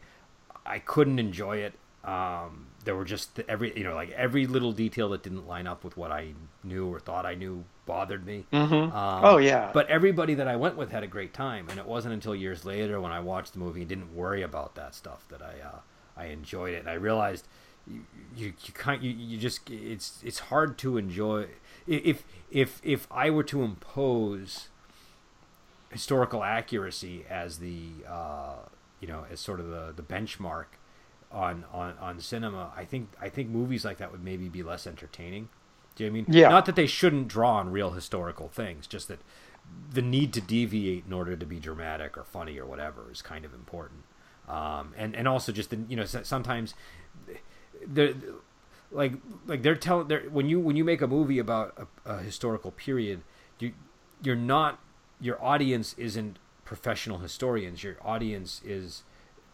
[0.66, 1.74] I couldn't enjoy it.
[2.02, 5.84] Um, there were just every you know like every little detail that didn't line up
[5.84, 6.32] with what I
[6.64, 8.44] knew or thought I knew bothered me.
[8.52, 8.96] Mm-hmm.
[8.96, 9.70] Um, oh yeah.
[9.72, 12.64] But everybody that I went with had a great time, and it wasn't until years
[12.64, 15.80] later when I watched the movie and didn't worry about that stuff that I uh,
[16.16, 17.46] I enjoyed it, and I realized
[17.86, 18.04] you
[18.36, 21.46] you, you can't you, you just it's it's hard to enjoy
[21.86, 24.68] if if if I were to impose
[25.90, 28.56] historical accuracy as the uh,
[29.00, 30.66] you know as sort of the the benchmark
[31.32, 34.86] on on on cinema, I think I think movies like that would maybe be less
[34.86, 35.48] entertaining.
[35.94, 36.34] Do you know what I mean?
[36.42, 36.48] Yeah.
[36.48, 39.20] Not that they shouldn't draw on real historical things, just that
[39.90, 43.44] the need to deviate in order to be dramatic or funny or whatever is kind
[43.44, 44.04] of important.
[44.48, 46.74] Um, and and also just the, you know sometimes
[47.86, 48.14] they're
[48.90, 49.14] like
[49.46, 52.70] like they're telling they're when you when you make a movie about a, a historical
[52.70, 53.22] period
[53.58, 53.72] you
[54.22, 54.78] you're not
[55.20, 59.02] your audience isn't professional historians your audience is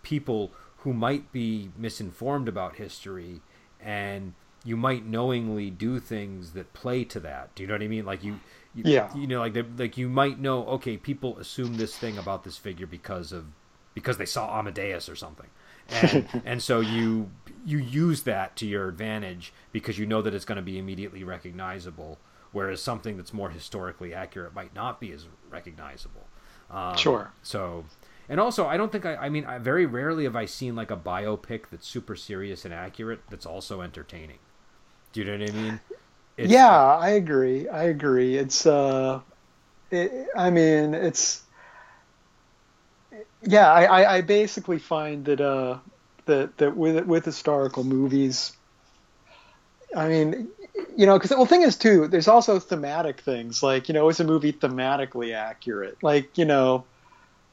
[0.02, 3.40] people who might be misinformed about history
[3.80, 7.88] and you might knowingly do things that play to that do you know what i
[7.88, 8.40] mean like you,
[8.74, 9.14] you Yeah.
[9.16, 12.56] you know like they- like you might know okay people assume this thing about this
[12.56, 13.46] figure because of
[13.94, 15.46] because they saw amadeus or something
[15.88, 17.30] and and so you
[17.64, 21.24] you use that to your advantage because you know that it's going to be immediately
[21.24, 22.18] recognizable
[22.52, 26.26] whereas something that's more historically accurate might not be as recognizable
[26.70, 27.32] um, Sure.
[27.42, 27.84] so
[28.28, 30.90] and also i don't think i i mean I, very rarely have i seen like
[30.90, 34.38] a biopic that's super serious and accurate that's also entertaining
[35.12, 35.80] do you know what i mean
[36.36, 37.68] It's- yeah, I agree.
[37.68, 38.36] I agree.
[38.36, 39.22] It's uh,
[39.90, 41.44] it, I mean, it's
[43.42, 43.70] yeah.
[43.72, 45.80] I, I, I basically find that uh,
[46.26, 48.52] that that with with historical movies,
[49.94, 50.50] I mean,
[50.96, 54.08] you know, because well, the thing is too, there's also thematic things like you know,
[54.08, 55.96] is a movie thematically accurate?
[56.02, 56.88] Like you know,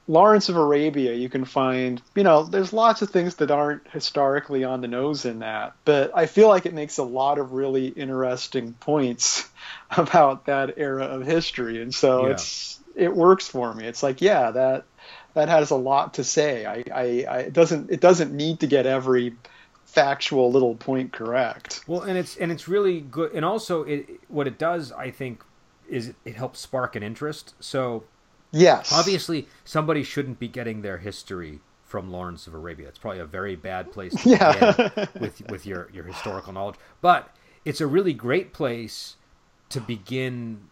[0.08, 4.64] Lawrence of Arabia, you can find, you know, there's lots of things that aren't historically
[4.64, 7.88] on the nose in that, but I feel like it makes a lot of really
[7.88, 9.50] interesting points
[9.98, 12.34] about that era of history, and so Yeah.
[12.34, 13.86] it's it works for me.
[13.86, 14.86] It's like, yeah, that
[15.34, 16.66] that has a lot to say.
[16.66, 19.36] I, I, I it doesn't it doesn't need to get every
[19.86, 21.84] factual little point correct.
[21.88, 25.44] Well, and it's and it's really good, and also it what it does, I think,
[25.90, 27.54] is it helps spark an interest.
[27.60, 28.04] So
[28.52, 32.88] Yes, obviously, somebody shouldn't be getting their history from Lawrence of Arabia.
[32.88, 34.40] It's probably a very bad place to Yeah.
[34.50, 34.80] begin
[35.18, 39.18] with with your your historical knowledge, but it's a really great place
[39.70, 40.70] to begin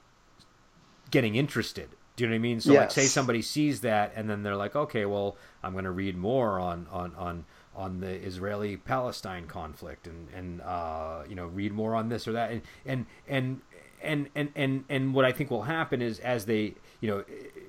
[1.12, 1.96] getting interested.
[2.16, 2.60] Do you know what I mean?
[2.60, 2.94] So, like, Yes.
[2.94, 6.60] say somebody sees that, and then they're like, "Okay, well, I'm going to read more
[6.60, 7.46] on on on
[7.76, 12.34] on the Israeli Palestine conflict, and and uh, you know, read more on this or
[12.34, 13.62] that." And and and
[14.04, 17.24] and and and and what I think will happen is as they, you know,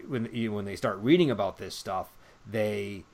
[0.06, 2.08] when you know, when they start reading about this stuff,
[2.46, 3.04] they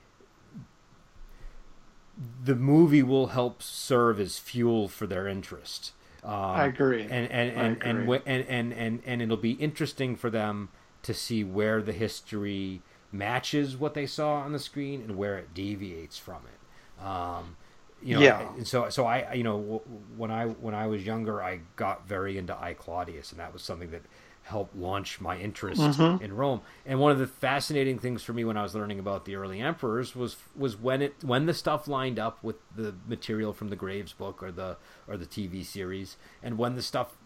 [2.43, 5.93] the movie will help serve as fuel for their interest.
[6.23, 7.03] Um, I agree.
[7.03, 8.21] and and and and, agree.
[8.27, 10.69] and and and and it'll be interesting for them
[11.03, 15.55] to see where the history matches what they saw on the screen and where it
[15.55, 17.05] deviates from it.
[17.05, 17.57] Um,
[18.03, 18.49] you know, Yeah.
[18.57, 19.83] and so so I you know
[20.17, 23.63] when I when I was younger, I got very into I Claudius, and that was
[23.63, 24.03] something that
[24.43, 26.25] helped launch my interest Mm-hmm.
[26.25, 26.63] in Rome.
[26.87, 29.61] And one of the fascinating things for me when I was learning about the early
[29.61, 33.77] emperors was was when it when the stuff lined up with the material from the
[33.77, 34.77] Graves book or the
[35.07, 37.17] or the TV series, and when the stuff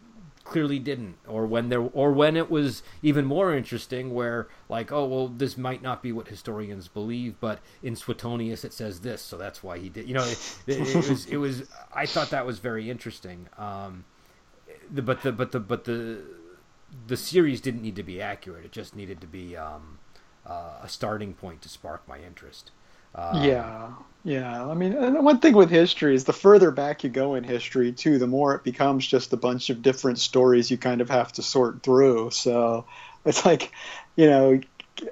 [0.44, 5.06] clearly didn't or when there or when it was even more interesting where like oh
[5.06, 9.38] well this might not be what historians believe but in Suetonius it says this so
[9.38, 11.62] that's why he did you know it, it, it was it was
[11.94, 14.04] I thought that was very interesting um
[14.92, 16.20] the, but the but the but the
[17.06, 19.98] the series didn't need to be accurate it just needed to be um
[20.46, 22.70] uh, a starting point to spark my interest
[23.14, 24.66] um, Yeah, yeah.
[24.66, 24.92] I mean,
[25.24, 28.54] one thing with history is the further back you go in history, too, the more
[28.54, 32.30] it becomes just a bunch of different stories you kind of have to sort through.
[32.30, 32.86] So
[33.24, 33.72] it's like,
[34.16, 34.60] you know,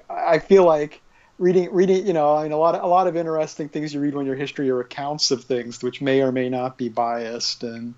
[0.08, 1.02] I feel like
[1.38, 4.00] reading, reading, you know, I mean, a lot of a lot of interesting things you
[4.00, 7.62] read when you're history are accounts of things which may or may not be biased
[7.64, 7.94] and.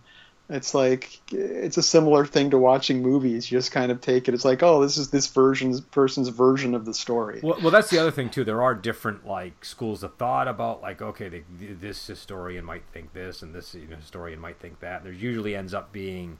[0.51, 3.51] It's like it's a similar thing to watching movies.
[3.51, 4.35] You just kind of take it.
[4.35, 7.41] It's like, oh, this is this version's person's version of the story.
[7.43, 8.45] Well, well, that's the other thing too.
[8.45, 13.15] There are different like schools of thought about like okay, they, this historian might think
[13.15, 15.03] this, and this you know, historian might think that.
[15.03, 16.39] There usually ends up being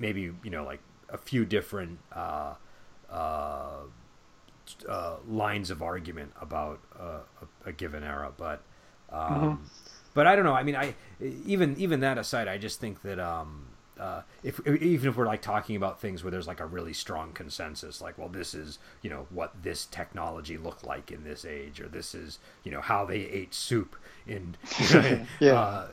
[0.00, 2.54] maybe you know like a few different uh,
[3.08, 3.82] uh,
[4.88, 7.20] uh, lines of argument about uh,
[7.64, 8.62] a, a given era, but
[9.12, 9.64] um,
[10.20, 10.52] but I don't know.
[10.52, 10.94] I mean, I
[11.46, 13.64] even even that aside, I just think that um,
[13.98, 17.32] uh, if even if we're like talking about things where there's like a really strong
[17.32, 21.80] consensus, like well, this is you know what this technology looked like in this age,
[21.80, 23.96] or this is you know how they ate soup
[24.26, 25.52] in you know, Yeah.
[25.54, 25.88] uh,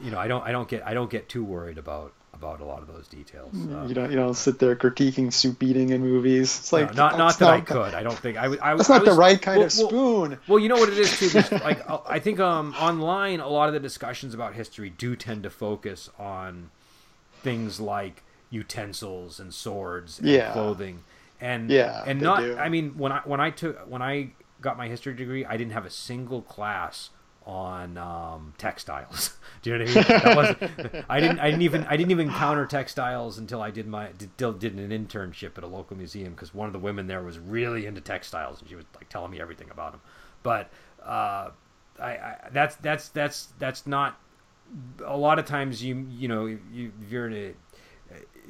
[0.00, 2.64] you know I don't I don't get I don't get too worried about about a
[2.64, 3.52] lot of those details.
[3.54, 6.58] Uh, You don't you don't sit there critiquing soup eating in movies.
[6.58, 7.92] It's like no, not not that I could.
[7.94, 8.60] I don't think I would.
[8.60, 10.38] I, was- That's not I the right kind well- of spoon.
[10.48, 11.28] Well, you know what it is too.
[11.64, 15.42] Like uh, I think um, online, a lot of the discussions about history do tend
[15.42, 16.70] to focus on
[17.42, 20.52] things like utensils and swords and Yeah.
[20.52, 21.02] clothing,
[21.40, 22.40] and Yeah, and not.
[22.40, 22.56] do.
[22.56, 25.72] I mean, when I when I took when I got my history degree, I didn't
[25.72, 27.10] have a single class
[27.50, 29.36] on um, textiles.
[29.62, 31.04] Do you know what I mean?
[31.08, 31.38] I didn't.
[31.40, 31.84] I didn't even.
[31.84, 35.66] I didn't even encounter textiles until I did my did, did an internship at a
[35.66, 38.84] local museum because one of the women there was really into textiles and she was
[38.94, 40.00] like telling me everything about them.
[40.42, 40.70] But
[41.04, 41.50] uh,
[41.98, 44.18] I, I that's that's that's that's not.
[45.04, 47.54] A lot of times you you know you if you're in a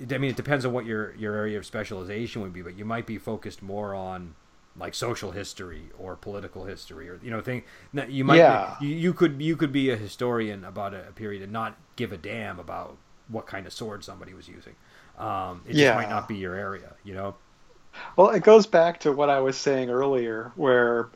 [0.02, 2.84] I mean, it depends on what your your area of specialization would be, but you
[2.84, 4.34] might be focused more on
[4.76, 7.62] like social history or political history or you know thing.
[7.92, 8.76] no, You might Yeah.
[8.78, 12.12] you, you could you could be a historian about a, a period and not give
[12.12, 12.96] a damn about
[13.28, 14.74] what kind of sword somebody was using.
[15.18, 15.76] Um, it Yeah.
[15.76, 17.36] just might not be your area, you know.
[18.16, 21.10] Well, it goes back to what I was saying earlier, where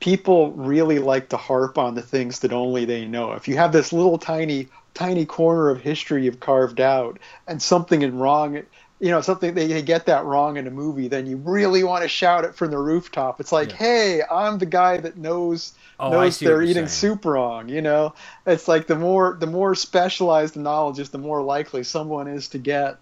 [0.00, 3.32] people really like to harp on the things that only they know.
[3.32, 7.18] If you have this little tiny, tiny corner of history you've carved out,
[7.48, 8.62] and something is wrong,
[9.00, 12.02] you know, something they, they get that wrong in a movie, then you really want
[12.02, 13.40] to shout it from the rooftop.
[13.40, 13.76] It's like, Yeah.
[13.76, 16.88] hey, I'm the guy that knows Oh, knows they're eating saying.
[16.88, 17.68] soup wrong.
[17.68, 18.14] You know,
[18.46, 22.48] it's like the more the more specialized the knowledge is, the more likely someone is
[22.50, 22.98] to get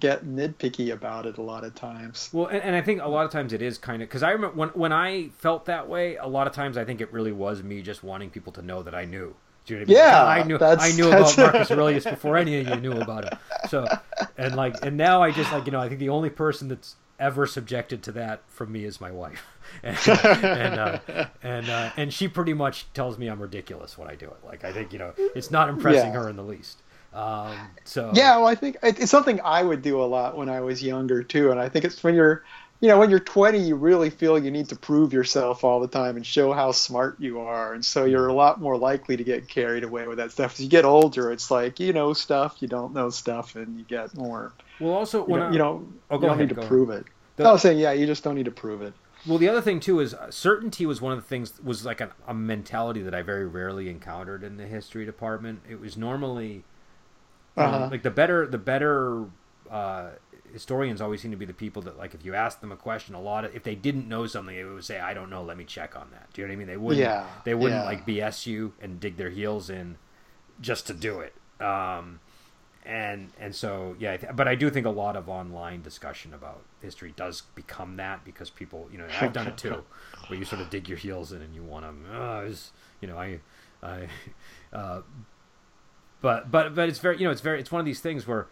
[0.00, 2.30] get nitpicky about it a lot of times.
[2.32, 4.30] Well, and, and I think a lot of times it is kind of because I
[4.32, 6.16] remember when when I felt that way.
[6.16, 8.82] A lot of times I think it really was me just wanting people to know
[8.82, 9.34] that I knew.
[9.64, 9.96] Do you know what I mean?
[9.98, 13.38] Yeah, I knew I knew about Marcus Aurelius before any of you knew about him.
[13.64, 13.98] So,
[14.38, 16.96] and like, and now I just like you know I think the only person that's
[17.18, 19.42] ever subjected to that from me is my wife,
[19.82, 20.98] and and uh,
[21.42, 24.36] and, uh, and she pretty much tells me I'm ridiculous when I do it.
[24.44, 26.20] Like I think you know it's not impressing Yeah.
[26.20, 26.82] her in the least.
[27.14, 30.60] Um, so Yeah, well, I think it's something I would do a lot when I
[30.60, 32.44] was younger too, and I think it's when you're,
[32.80, 35.88] you know, when you're 20, you really feel you need to prove yourself all the
[35.88, 39.24] time and show how smart you are, and so you're a lot more likely to
[39.24, 40.54] get carried away with that stuff.
[40.54, 43.84] As you get older, it's like you know stuff, you don't know stuff, and you
[43.84, 44.52] get more.
[44.78, 46.68] well, also You when don't, I, you don't, Oh, you don't ahead, need to ahead.
[46.68, 47.06] prove it.
[47.36, 48.94] The- I was saying, yeah, you just don't need to prove it.
[49.26, 52.00] Well, the other thing too is uh, certainty was one of the things was like
[52.00, 55.62] a, a mentality that I very rarely encountered in the history department.
[55.68, 56.62] It was normally
[57.56, 57.88] Uh-huh.
[57.90, 59.24] like the better the better
[59.70, 60.10] uh,
[60.56, 63.14] historians always seem to be the people that like if you ask them a question,
[63.14, 65.58] a lot of if they didn't know something, they would say I don't know, let
[65.58, 66.32] me check on that.
[66.32, 66.66] Do you know what I mean?
[66.66, 67.84] They wouldn't Yeah, they wouldn't yeah.
[67.84, 69.98] like BS you and dig their heels in
[70.58, 71.34] just to do it.
[71.60, 72.20] Um,
[72.86, 77.12] and and so yeah, but I do think a lot of online discussion about history
[77.16, 79.84] does become that because people, you know, I've done it too,
[80.28, 82.54] where you sort of dig your heels in and you want to, oh,
[83.02, 83.40] you know, I,
[83.82, 84.08] I,
[84.72, 85.02] uh,
[86.22, 88.46] but but but it's very, you know, it's very, it's one of these things where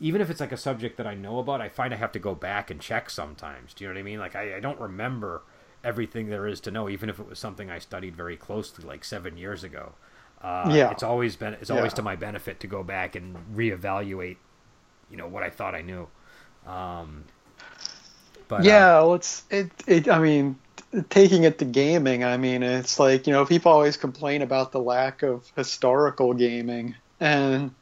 [0.00, 2.18] even if it's like a subject that I know about, I find I have to
[2.18, 3.74] go back and check sometimes.
[3.74, 4.18] Do you know what I mean?
[4.18, 5.42] Like I, I don't remember
[5.84, 9.04] everything there is to know, even if it was something I studied very closely like
[9.04, 9.92] seven years ago.
[10.42, 10.90] uh, Yeah.
[10.90, 11.94] it's always been it's always Yeah.
[11.94, 14.38] to my benefit to go back and reevaluate,
[15.10, 16.08] you know, what I thought I knew.
[16.66, 17.24] Um,
[18.48, 20.08] but yeah, well, it's it, it.
[20.08, 20.58] I mean,
[21.08, 24.80] taking it to gaming, I mean, it's like you know, people always complain about the
[24.80, 27.74] lack of historical gaming, and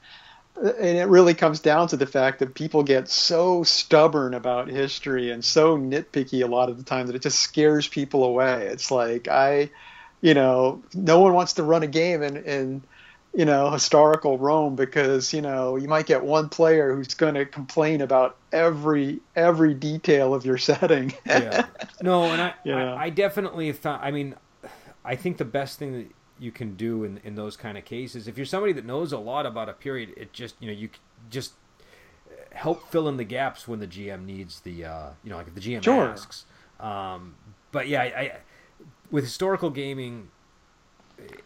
[0.63, 5.31] and it really comes down to the fact that people get so stubborn about history
[5.31, 8.67] and so nitpicky a lot of the time that it just scares people away.
[8.67, 9.71] It's like I,
[10.21, 12.83] you know, no one wants to run a game in in
[13.35, 17.45] you know historical Rome because you know you might get one player who's going to
[17.47, 21.15] complain about every every detail of your setting.
[21.27, 21.67] yeah.
[22.03, 22.95] No, and I, Yeah.
[22.95, 24.01] I, I definitely thought.
[24.03, 24.35] I mean,
[25.05, 26.07] I think the best thing that
[26.39, 29.19] you can do in in those kind of cases, if you're somebody that knows a
[29.19, 30.89] lot about a period, it just you know you
[31.31, 31.53] just
[32.53, 35.55] help fill in the gaps when the GM needs the uh, you know like if
[35.55, 36.09] the GM Sure.
[36.11, 36.45] asks.
[36.81, 37.35] Um,
[37.73, 38.33] but yeah, I, I
[39.11, 40.29] with historical gaming.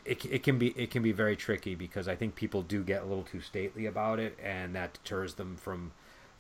[0.05, 3.03] It, it can be it can be very tricky because I think people do get
[3.03, 5.93] a little too stately about it, and that deters them from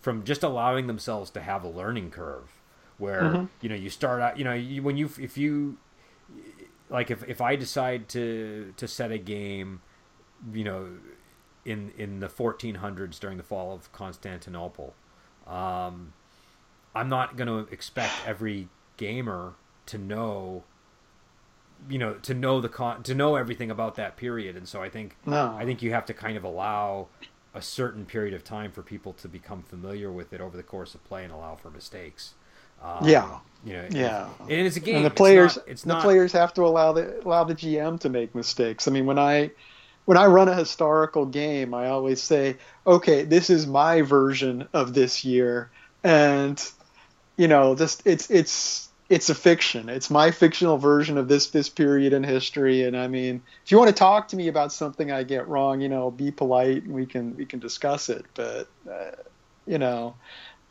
[0.03, 2.61] from just allowing themselves to have a learning curve
[2.99, 3.49] where Mhm.
[3.63, 5.79] you know you start out you know you, when you if you
[6.93, 9.81] like if, if i decide to to set a game
[10.53, 10.89] you know
[11.65, 14.95] in in the 1400s during the fall of constantinople
[15.47, 16.13] um
[16.95, 19.55] i'm not going to expect every gamer
[19.87, 20.63] to know
[21.89, 24.89] you know to know the con to know everything about that period and so i
[24.89, 25.57] think No.
[25.59, 27.09] I think you have to kind of allow
[27.55, 30.95] a certain period of time for people to become familiar with it over the course
[30.95, 32.33] of play and allow for mistakes.
[32.85, 33.29] Um, Yeah.
[33.65, 34.27] you know, Yeah.
[34.41, 34.97] and it's a game.
[34.97, 37.55] and the It's players not- it's the not, players have to allow the allow the
[37.55, 38.89] GM to make mistakes.
[38.89, 39.51] I mean, when I
[40.05, 42.57] when I run a historical game, I always say,
[42.87, 45.71] "Okay, this is my version of this year,"
[46.03, 46.61] and
[47.37, 49.89] you know, just it's it's it's a fiction.
[49.89, 52.83] It's my fictional version of this this period in history.
[52.85, 55.81] And I mean, if you want to talk to me about something I get wrong,
[55.81, 58.25] you know, be polite and we can we can discuss it.
[58.35, 59.13] But uh,
[59.67, 60.15] you know,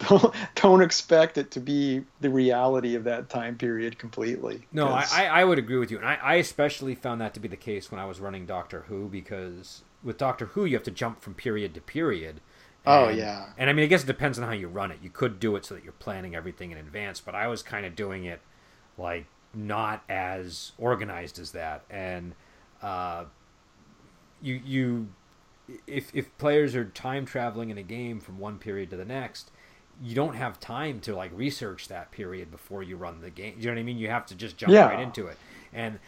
[0.08, 4.68] don't don't expect it to be the reality of that time period completely.
[4.72, 7.47] No, I I would agree with you, and I, I especially found that to be
[7.47, 10.91] the case when I was running Doctor Who because with Doctor Who you have to
[10.91, 12.41] jump from period to period.
[12.84, 13.49] Oh, yeah.
[13.60, 14.97] and I mean I guess it depends on how you run it.
[15.04, 17.86] You could do it so that you're planning everything in advance, but I was kind
[17.86, 18.41] of doing it
[18.97, 22.34] like not as organized as that, and
[22.82, 23.26] uh,
[24.41, 25.08] you you
[25.88, 29.52] if if players are time traveling in a game from one period to the next,
[30.01, 33.55] you don't have time to like research that period before you run the game.
[33.57, 33.97] You know what I mean?
[33.97, 34.87] You have to just jump Yeah.
[34.87, 35.37] right into it.
[35.73, 35.99] And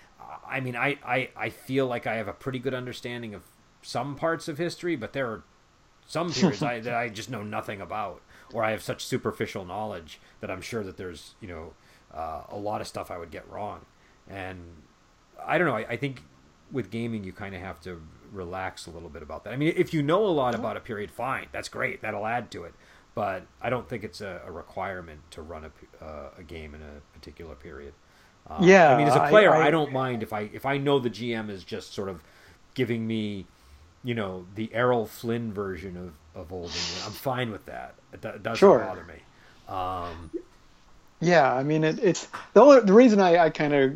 [0.47, 3.43] I mean, I, I I feel like I have a pretty good understanding of
[3.81, 5.43] some parts of history, but there are
[6.05, 8.21] some periods I, that I just know nothing about,
[8.53, 11.73] or I have such superficial knowledge that I'm sure that there's you know
[12.13, 13.85] uh, a lot of stuff I would get wrong.
[14.29, 14.59] And
[15.45, 15.75] I don't know.
[15.75, 16.23] I, I think
[16.71, 19.53] with gaming, you kind of have to relax a little bit about that.
[19.53, 22.01] I mean, if you know a lot about a period, fine, that's great.
[22.01, 22.73] That'll add to it.
[23.15, 26.81] But I don't think it's a, a requirement to run a, uh, a game in
[26.81, 27.93] a particular period.
[28.49, 30.77] Um, Yeah, I mean, as a player, I, I- don't mind if I if I
[30.77, 32.23] know the GM is just sort of
[32.73, 33.45] giving me,
[34.03, 37.01] you know, the Errol Flynn version of of old England.
[37.05, 37.95] I'm fine with that.
[38.13, 38.79] It doesn't Sure.
[38.79, 39.21] bother me.
[39.67, 40.31] Um,
[41.23, 43.93] Yeah, I mean, it, it's the only the reason I, I kind of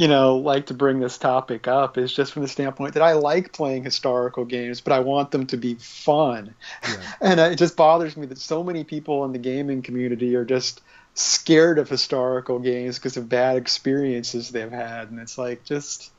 [0.00, 3.12] you know like to bring this topic up is just from the standpoint that I
[3.12, 7.12] like playing historical games, but I want them to be fun, Yeah.
[7.20, 10.82] and it just bothers me that so many people in the gaming community are just
[11.14, 16.10] scared of historical games because of bad experiences they've had, and it's like just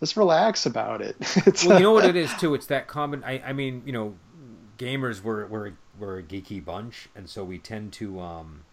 [0.00, 1.16] just relax about it.
[1.46, 2.54] It's, well, you know what it is too.
[2.54, 3.24] It's that common.
[3.24, 4.14] I, I mean, you know,
[4.78, 8.20] gamers we're we're we're a geeky bunch, and so we tend to.
[8.20, 8.64] Um,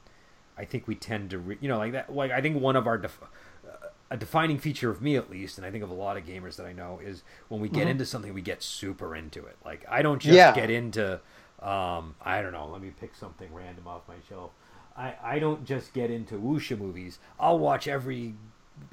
[0.58, 2.14] I think we tend to, re, you know, like that.
[2.14, 5.58] Like I think one of our def, uh, a defining feature of me, at least,
[5.58, 7.88] and I think of a lot of gamers that I know, is when we get
[7.88, 9.58] into something, we get super into it.
[9.66, 10.54] Like I don't just Yeah.
[10.54, 11.16] get into.
[11.62, 12.68] Um, I don't know.
[12.68, 14.52] Let me pick something random off my shelf.
[14.98, 17.20] I, I don't just get into wuxia movies.
[17.40, 18.36] I'll watch every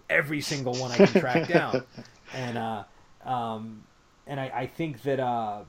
[0.09, 1.85] every single one I can track down,
[2.33, 2.85] and uh,
[3.25, 3.83] um,
[4.27, 5.65] and I, I think that uh,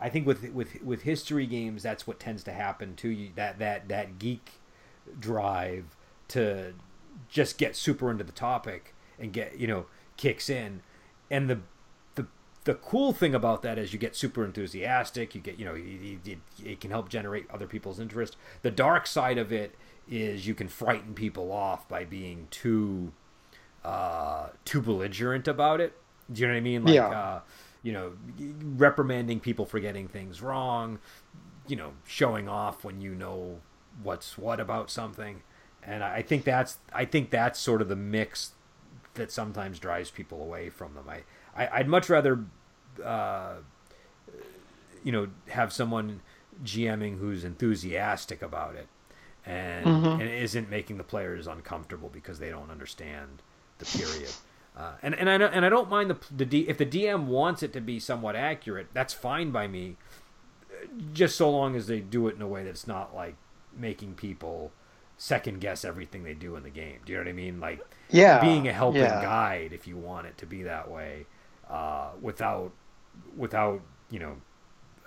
[0.00, 3.30] I think with with with history games, that's what tends to happen to you.
[3.34, 4.57] That that that geek
[5.20, 5.96] drive
[6.28, 6.74] to
[7.28, 9.86] just get super into the topic and get you know
[10.16, 10.80] kicks in,
[11.30, 11.60] and the
[12.14, 12.26] the
[12.64, 15.34] the cool thing about that is you get super enthusiastic.
[15.34, 18.36] You get you know it, it, it can help generate other people's interest.
[18.62, 19.74] The dark side of it
[20.10, 23.12] is you can frighten people off by being too
[23.84, 25.94] uh, too belligerent about it.
[26.32, 26.84] Do you know what I mean?
[26.84, 27.08] Like, Yeah.
[27.08, 27.40] uh,
[27.82, 28.12] you know,
[28.76, 30.98] reprimanding people for getting things wrong.
[31.66, 33.60] You know, showing off when you know
[34.02, 35.42] what's what about something.
[35.82, 38.52] And I think that's I think that's sort of the mix
[39.14, 41.04] that sometimes drives people away from them.
[41.08, 41.22] I,
[41.56, 42.44] I I'd much rather
[43.04, 43.54] uh,
[45.04, 46.20] you know, have someone
[46.64, 48.88] GMing who's enthusiastic about it
[49.46, 50.12] and Mhm.
[50.20, 53.42] and isn't making the players uncomfortable because they don't understand
[53.78, 54.32] the period.
[54.76, 57.62] Uh, and and I and I don't mind the the D, if the DM wants
[57.62, 59.96] it to be somewhat accurate, that's fine by me.
[61.12, 63.34] Just so long as they do it in a way that's not like
[63.78, 64.72] making people
[65.16, 66.98] second guess everything they do in the game.
[67.04, 67.60] Do you know what I mean?
[67.60, 68.38] Like Yeah.
[68.38, 69.18] being a helping yeah.
[69.18, 71.26] guide if you want it to be that way,
[71.68, 72.72] uh, without
[73.36, 74.36] without you know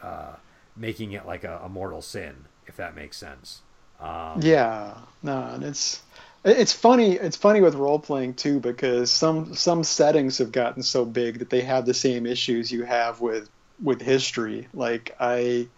[0.02, 0.36] uh,
[0.76, 3.62] making it like a, a mortal sin, if that makes sense.
[4.00, 6.04] Um, Yeah, no, and it's
[6.44, 7.14] it's funny.
[7.14, 11.50] It's funny with role playing too because some some settings have gotten so big that
[11.50, 13.50] they have the same issues you have with
[13.82, 14.70] with history.
[14.74, 15.70] Like I,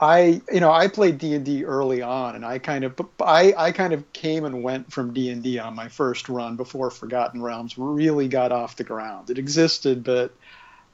[0.00, 3.54] I you know I played D and D early on, and I kind of I
[3.56, 6.90] I kind of came and went from D and D on my first run before
[6.90, 9.30] Forgotten Realms really got off the ground.
[9.30, 10.32] It existed, but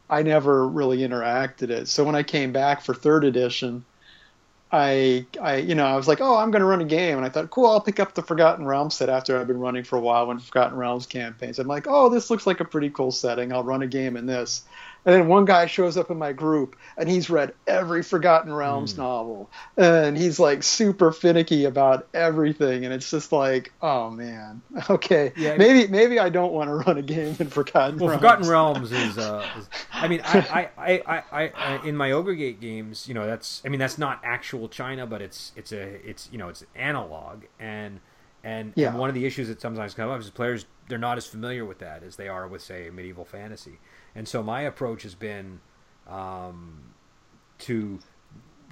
[0.08, 1.88] I never really interacted it.
[1.88, 3.84] So when I came back for third edition.
[4.72, 7.26] I, I, you know, I was like, oh, I'm going to run a game, and
[7.26, 9.96] I thought, cool, I'll pick up the Forgotten Realms set after I've been running for
[9.96, 11.58] a while when Forgotten Realms campaigns.
[11.58, 13.52] I'm like, oh, this looks like a pretty cool setting.
[13.52, 14.62] I'll run a game in this.
[15.04, 18.98] And then one guy shows up in my group, and he's read every Forgotten Realms
[18.98, 25.32] novel, and he's like super finicky about everything, and it's just like, oh man, okay,
[25.36, 28.20] Yeah, maybe maybe I don't want to run a game in Forgotten Well, Realms.
[28.20, 30.38] Forgotten Realms is, uh, is I mean, I,
[30.76, 33.80] I, I, I, I, I, in my Ogre Gate games, you know, that's, I mean,
[33.80, 38.00] that's not actual China, but it's, it's a, it's, you know, it's analog, and,
[38.44, 38.88] and, Yeah.
[38.90, 41.64] and one of the issues that sometimes come up is players they're not as familiar
[41.64, 43.78] with that as they are with, say, medieval fantasy,
[44.14, 45.60] and so my approach has been,
[46.08, 46.94] um,
[47.58, 47.98] to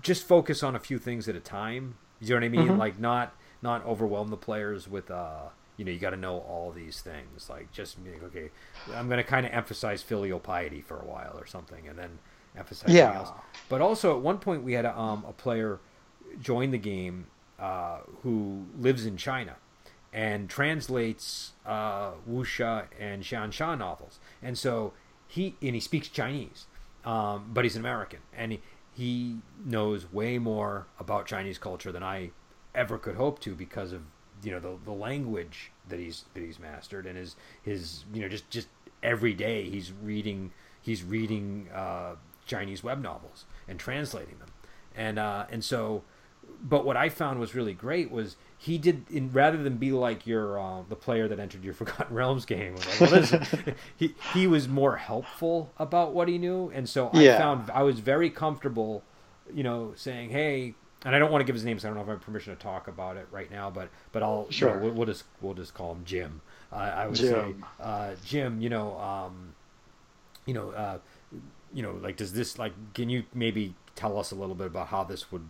[0.02, 1.96] just focus on a few things at a time.
[2.20, 2.68] You know what I mean?
[2.70, 2.78] Mhm.
[2.78, 6.72] Like not, not overwhelm the players with, uh, you know, you got to know all
[6.72, 7.48] these things.
[7.48, 8.50] Like just okay,
[8.94, 12.18] I'm going to kind of emphasize filial piety for a while or something, and then
[12.56, 13.16] emphasize Yeah.
[13.16, 13.30] else.
[13.68, 15.78] But also at one point we had a, um, a player
[16.40, 17.26] join the game
[17.58, 19.56] uh, who lives in China
[20.12, 24.92] and translates uh, wuxia and xianxia novels, and so
[25.26, 26.66] he and he speaks Chinese,
[27.04, 28.60] um, but he's an American, and he,
[28.94, 32.30] he knows way more about Chinese culture than I
[32.74, 34.02] ever could hope to because of
[34.42, 38.28] you know the, the language that he's that he's mastered and his his you know
[38.28, 38.68] just just
[39.02, 42.14] every day he's reading he's reading uh,
[42.46, 44.48] Chinese web novels and translating them.
[44.96, 46.02] And uh, and so
[46.62, 50.26] but what I found was really great was he did in rather than be like
[50.26, 52.74] your uh, the player that entered your Forgotten Realms game.
[53.00, 57.38] Like, he he was more helpful about what he knew, and so I Yeah.
[57.38, 59.02] found I was very comfortable,
[59.52, 61.96] you know, saying, "Hey." And I don't want to give his name, so I don't
[61.98, 63.70] know if I have permission to talk about it right now.
[63.70, 64.78] But but I'll you know, Sure.
[64.78, 66.40] we'll, we'll just we'll just call him Jim.
[66.72, 67.30] Uh, I would Jim.
[67.30, 68.60] say uh, Jim.
[68.60, 69.54] You know, um,
[70.44, 70.98] you know, uh,
[71.72, 74.88] you know, like does this like can you maybe tell us a little bit about
[74.88, 75.48] how this would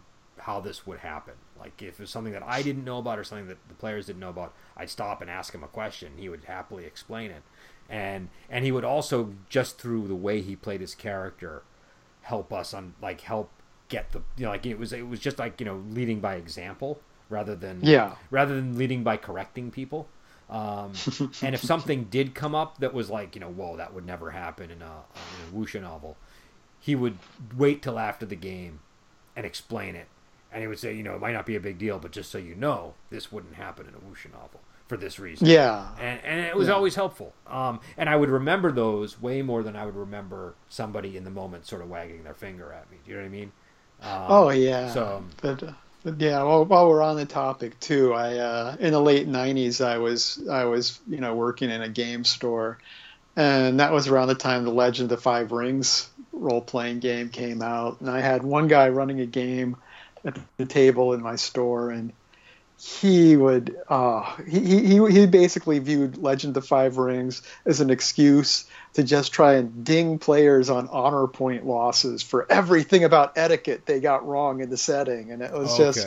[0.49, 1.35] how this would happen?
[1.61, 4.21] Like if it's something that I didn't know about or something that the players didn't
[4.21, 6.13] know about, I'd stop and ask him a question.
[6.17, 7.43] He would happily explain it,
[7.91, 11.63] and and he would also just through the way he played his character,
[12.23, 13.51] help us on like help
[13.91, 16.37] get the you know like it was it was just like you know leading by
[16.37, 18.15] example rather than Yeah.
[18.31, 20.09] rather than leading by correcting people.
[20.49, 20.93] Um,
[21.43, 24.31] and if something did come up that was like, you know, whoa, that would never
[24.31, 26.17] happen in a, in a wuxia novel,
[26.81, 27.19] he would
[27.55, 28.81] wait till after the game
[29.37, 30.07] and explain it.
[30.51, 32.31] And he would say, you know, it might not be a big deal, but just
[32.31, 35.47] so you know, this wouldn't happen in a wuxia novel for this reason.
[35.47, 35.89] Yeah.
[35.99, 36.75] And, and it was Yeah.
[36.75, 37.35] always helpful.
[37.47, 41.31] Um, and I would remember those way more than I would remember somebody in the
[41.31, 42.99] moment sort of wagging their finger at me.
[43.05, 43.53] Do you know what I mean?
[44.01, 44.89] Um, Oh yeah.
[44.93, 45.63] So But,
[46.05, 49.85] but yeah, well, while we're on the topic too, I uh, in the late '90s,
[49.85, 52.79] I was I was you know working in a game store,
[53.37, 57.29] and that was around the time the Legend of the Five Rings role playing game
[57.31, 59.77] came out, and I had one guy running a game
[60.25, 62.13] at the table in my store, and
[62.81, 67.91] he would uh, he, he he basically viewed Legend of the Five Rings as an
[67.91, 73.85] excuse to just try and ding players on honor point losses for everything about etiquette
[73.87, 76.07] they got wrong in the setting, and it was just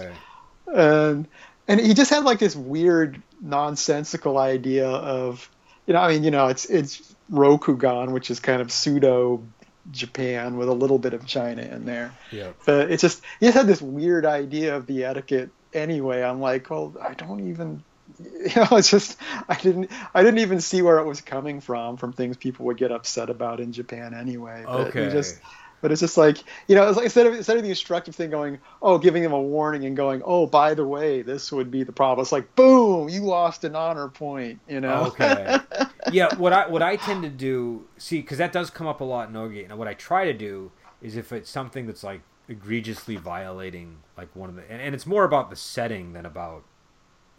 [0.74, 1.28] and
[1.68, 5.50] and he just had like this weird nonsensical idea of
[5.86, 9.44] you know I mean you know it's it's Rokugan which is kind of pseudo
[9.90, 12.52] Japan with a little bit of China in there Yeah.
[12.66, 16.70] but it's just he just had this weird idea of the etiquette anyway I'm like
[16.70, 17.84] well I don't even
[18.20, 19.18] you know it's just
[19.48, 22.78] I didn't I didn't even see where it was coming from from things people would
[22.78, 25.10] get upset about in Japan anyway but he Okay.
[25.10, 25.40] just
[25.82, 28.30] but it's just like you know, it's like instead of instead of the instructive thing
[28.30, 31.84] going, oh, giving them a warning and going, oh, by the way, this would be
[31.84, 32.24] the problem.
[32.24, 34.60] It's like, boom, you lost an honor point.
[34.68, 35.06] You know.
[35.08, 35.60] Okay.
[36.12, 39.04] yeah, what I what I tend to do, see, because that does come up a
[39.04, 39.70] lot in OGate.
[39.70, 40.72] And what I try to do
[41.02, 45.06] is if it's something that's like egregiously violating like one of the, and, and it's
[45.06, 46.64] more about the setting than about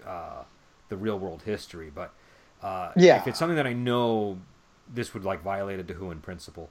[0.06, 0.42] uh,
[0.88, 1.90] the real world history.
[1.94, 2.12] But
[2.62, 3.16] uh, Yeah.
[3.18, 4.38] if it's something that I know
[4.92, 6.70] this would like violate a Dahuan principle,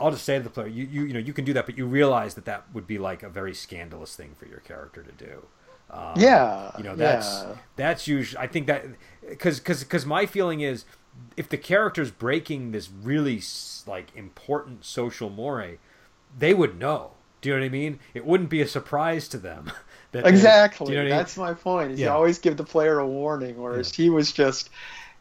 [0.00, 1.76] I'll just say to the player, you, you you know you can do that, but
[1.78, 5.12] you realize that that would be like a very scandalous thing for your character to
[5.12, 5.46] do.
[5.90, 7.54] Um, Yeah, you know that's yeah.
[7.76, 8.84] that's usually I think that
[9.28, 10.84] because because because my feeling is
[11.36, 13.42] if the character's breaking this really
[13.86, 15.66] like important social more,
[16.38, 17.10] they would know.
[17.42, 17.98] Do you know what I mean?
[18.14, 19.70] It wouldn't be a surprise to them.
[20.12, 20.92] they- Exactly.
[20.92, 21.18] you know what I mean?
[21.18, 21.92] That's my point.
[21.92, 22.06] Is Yeah.
[22.06, 24.70] You always give the player a warning, whereas he was just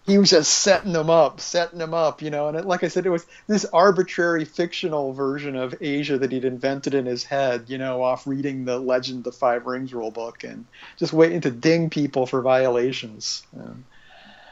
[0.03, 2.47] he was just setting them up, setting them up, you know.
[2.47, 6.45] And it, like I said, it was this arbitrary fictional version of Asia that he'd
[6.45, 10.11] invented in his head, you know, off reading the Legend of the Five Rings rule
[10.11, 13.43] book and just waiting to ding people for violations.
[13.57, 13.85] Um,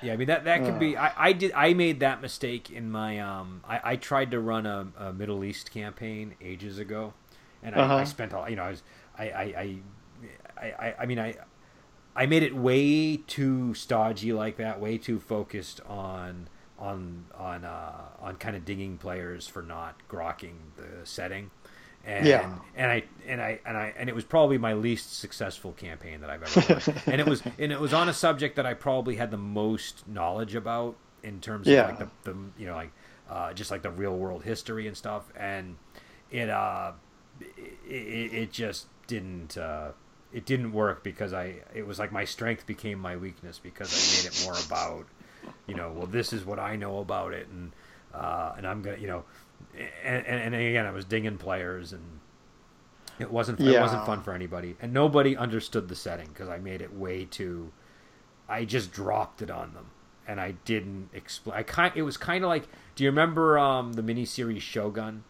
[0.02, 0.80] Yeah, I mean that that could Uh.
[0.80, 0.96] be.
[0.98, 1.52] I, I did.
[1.54, 3.20] I made that mistake in my.
[3.20, 7.14] Um, I, I tried to run a, a Middle East campaign ages ago,
[7.62, 7.96] and I, Uh-huh.
[7.96, 8.50] I spent all.
[8.50, 8.84] You know, I was.
[9.18, 9.82] I, I,
[10.62, 11.36] I, I I mean I.
[12.20, 17.94] I made it way too stodgy like that, way too focused on on on uh,
[18.20, 21.50] on kind of dinging players for not grokking the setting.
[22.06, 22.58] And, Yeah.
[22.76, 26.30] and I and I and I and it was probably my least successful campaign that
[26.30, 26.96] I've ever done.
[27.08, 30.06] and it was and it was on a subject that I probably had the most
[30.06, 31.86] knowledge about in terms of Yeah.
[31.86, 32.92] like the, the you know like
[33.30, 35.78] uh, just like the real world history and stuff and
[36.32, 36.92] it uh
[37.40, 39.92] it, it, it just didn't uh
[40.32, 44.00] it didn't work because I it was like my strength became my weakness because I
[44.18, 45.08] made it more about
[45.68, 47.72] you know well this is what I know about it and
[48.14, 49.24] uh and I'm gonna you know
[50.04, 52.20] and, and, and again I was dinging players and
[53.20, 56.82] it wasn't it wasn't fun for anybody and nobody understood the setting because I made
[56.82, 57.72] it way too
[58.48, 59.88] I just dropped it on them
[60.28, 63.94] and I didn't explain I kind it was kind of like do you remember um
[63.94, 65.24] the miniseries Shogun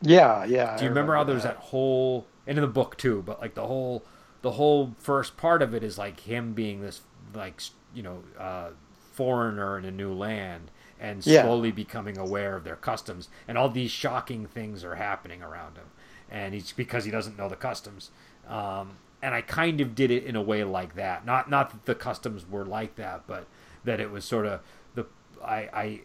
[0.00, 0.76] yeah, yeah.
[0.76, 3.66] do you remember how there's that whole and in the book too but like the
[3.66, 4.04] whole
[4.42, 7.02] the whole first part of it is like him being this
[7.34, 7.60] like
[7.94, 8.70] you know uh
[9.12, 10.70] foreigner in a new land
[11.00, 11.42] and Yeah.
[11.42, 13.28] slowly becoming aware of their customs.
[13.46, 15.86] And all these shocking things are happening around him.
[16.30, 18.10] And he's because he doesn't know the customs.
[18.48, 21.26] Um and I kind of did it in a way like that.
[21.26, 23.46] Not not that the customs were like that but
[23.84, 24.60] that it was sort of
[24.94, 25.06] the
[25.44, 26.00] I I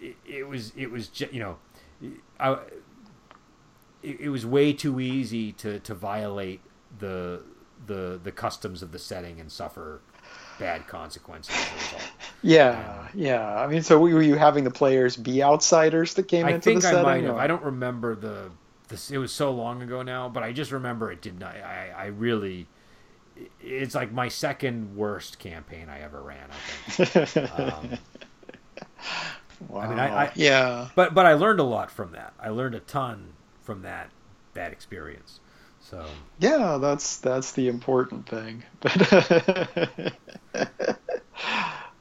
[0.00, 1.58] it, it was it was you know
[2.40, 2.58] I
[4.02, 6.60] it, it was way too easy to, to violate
[6.98, 7.42] the
[7.86, 10.00] the the customs of the setting and suffer
[10.58, 12.10] bad consequences as a result.
[12.42, 13.56] Yeah, yeah.
[13.58, 16.82] I mean, so were you having the players be outsiders that came I into think
[16.82, 17.02] the I setting?
[17.02, 17.36] might have.
[17.36, 18.50] I don't remember the
[18.88, 19.10] this.
[19.10, 21.54] It was so long ago now, but I just remember it did not.
[21.56, 22.66] I I really.
[23.60, 26.48] It's like my second worst campaign I ever ran.
[26.50, 27.50] I think.
[27.58, 27.98] Um,
[29.68, 29.88] wow.
[29.88, 30.88] mean, I- I- yeah.
[30.94, 32.34] but but I learned a lot from that.
[32.38, 34.10] I learned a ton from that
[34.54, 35.40] bad experience.
[35.92, 38.64] So Yeah, that's that's the important thing.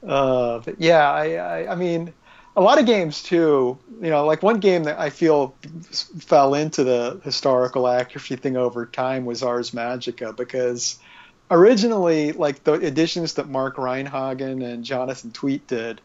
[0.03, 2.13] But, uh, but yeah, I, I I mean,
[2.55, 3.77] a lot of games too.
[4.01, 5.55] You know, like one game that I feel
[6.19, 10.97] fell into the historical accuracy thing over time was Ars Magica because
[11.51, 16.01] originally, like the editions that Mark Rein-Hagen and Jonathan Tweet did.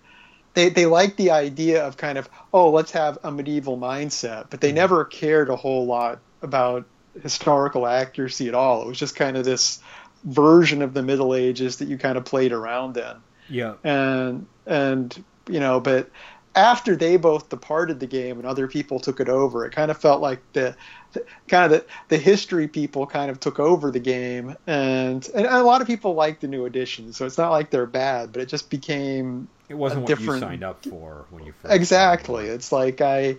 [0.55, 4.62] They, they liked the idea of kind of oh let's have a medieval mindset but
[4.62, 6.87] they never cared a whole lot about
[7.23, 8.83] historical accuracy at all.
[8.83, 9.81] It was just kind of this
[10.25, 13.17] version of the Middle Ages that you kind of played around in.
[13.49, 16.11] yeah, And and you know, but
[16.55, 19.99] after they both departed the game and other people took it over, it kind of
[19.99, 20.75] felt like the,
[21.12, 25.47] the kind of the, the history people kind of took over the game, and and
[25.47, 28.43] a lot of people like the new edition, So it's not like they're bad, but
[28.43, 32.47] it just became it wasn't what different- you signed up for when you first exactly.
[32.47, 33.37] It's like I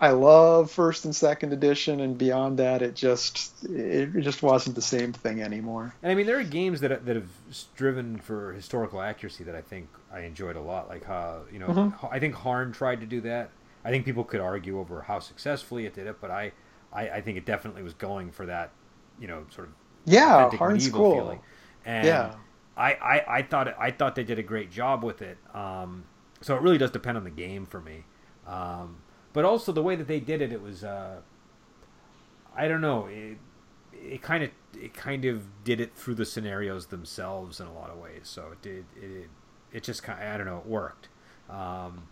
[0.00, 4.82] I love first and second edition, and beyond that, it just it just wasn't the
[4.82, 5.96] same thing anymore.
[6.02, 9.60] And I mean, there are games that that have striven for historical accuracy that I
[9.62, 10.88] think I enjoyed a lot.
[10.88, 11.98] Like, uh, you know, Mhm.
[12.10, 13.54] I think Harn tried to do that.
[13.84, 16.52] I think people could argue over how successfully it did it, but I,
[16.92, 18.74] I, I think it definitely was going for that,
[19.18, 19.74] you know, sort of
[20.04, 21.02] Yeah, authentic Harn's medieval cool.
[21.04, 21.42] feeling.
[21.84, 22.38] And Yeah.
[22.76, 25.38] I, I, I thought it, I thought they did a great job with it.
[25.54, 26.06] Um,
[26.42, 28.06] so it really does depend on the game for me.
[28.46, 29.02] Um,
[29.32, 31.20] but also the way that they did it, it was uh,
[32.56, 33.06] I don't know.
[33.06, 33.38] It,
[33.92, 37.90] it kind of it kind of did it through the scenarios themselves in a lot
[37.90, 38.22] of ways.
[38.24, 39.28] So it did it
[39.72, 41.08] it just kind of, I don't know it worked.
[41.48, 42.08] Um,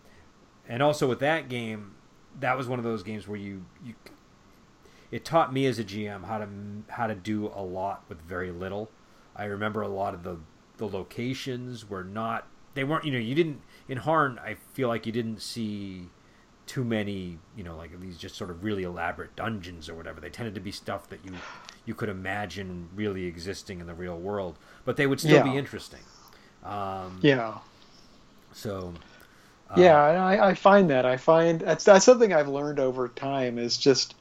[0.67, 1.95] and also with that game,
[2.39, 3.95] that was one of those games where you you
[5.11, 6.47] it taught me as a GM how to
[6.89, 8.89] how to do a lot with very little.
[9.35, 10.37] I remember a lot of the
[10.77, 13.05] the locations were not they weren't.
[13.05, 14.39] You know, you didn't in Harn.
[14.39, 16.09] I feel like you didn't see
[16.67, 17.39] too many.
[17.55, 20.21] You know, like these just sort of really elaborate dungeons or whatever.
[20.21, 21.41] They tended to be stuff that you
[21.85, 25.41] you could imagine really existing in the real world, but they would still Yeah.
[25.41, 26.03] be interesting.
[26.63, 27.59] Um, Yeah.
[28.51, 28.93] So.
[29.69, 31.05] uh, Yeah, I, I find that.
[31.05, 34.15] I find that's that's something I've learned over time is just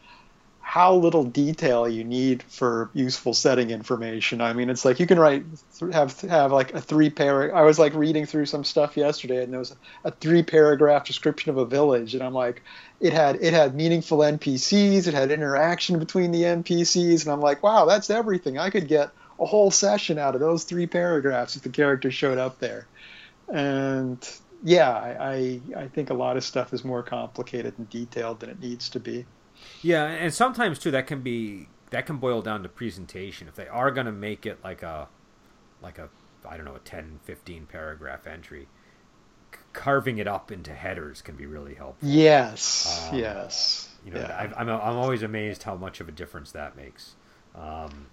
[0.76, 4.42] how little detail you need for useful setting information.
[4.42, 5.42] I mean, it's like you can write
[5.90, 7.58] have have like a three paragraph.
[7.58, 9.74] I was like reading through some stuff yesterday, and there was
[10.04, 12.62] a three paragraph description of a village, and I'm like,
[13.00, 17.62] it had it had meaningful NPCs, it had interaction between the NPCs, and I'm like,
[17.62, 18.58] wow, that's everything.
[18.58, 22.36] I could get a whole session out of those three paragraphs if the character showed
[22.36, 22.86] up there,
[23.48, 24.18] and
[24.62, 28.50] yeah, I, I I think a lot of stuff is more complicated and detailed than
[28.50, 29.24] it needs to be.
[29.82, 33.48] Yeah, and sometimes too that can be that can boil down to presentation.
[33.48, 35.08] If they are going to make it like a
[35.82, 36.08] like a
[36.48, 38.68] I don't know a 10 15 paragraph entry,
[39.54, 42.08] c- carving it up into headers can be really helpful.
[42.08, 43.88] Yes, Um, yes.
[44.04, 44.36] You know, yeah.
[44.38, 47.16] I've, I'm I'm always amazed how much of a difference that makes.
[47.54, 48.06] Um,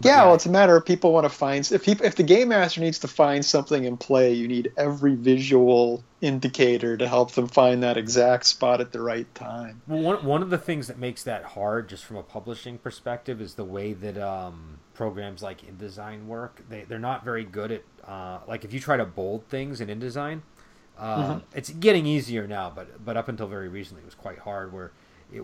[0.00, 2.48] yeah, well, it's a matter of people want to find if people, if the game
[2.48, 7.48] master needs to find something in play, you need every visual indicator to help them
[7.48, 9.80] find that exact spot at the right time.
[9.86, 13.40] Well, one one of the things that makes that hard, just from a publishing perspective,
[13.40, 16.62] is the way that um, programs like InDesign work.
[16.68, 19.88] They they're not very good at uh, like if you try to bold things in
[19.88, 20.42] InDesign,
[20.98, 24.74] uh, it's getting easier now, but but up until very recently, it was quite hard.
[24.74, 24.92] Where
[25.32, 25.42] it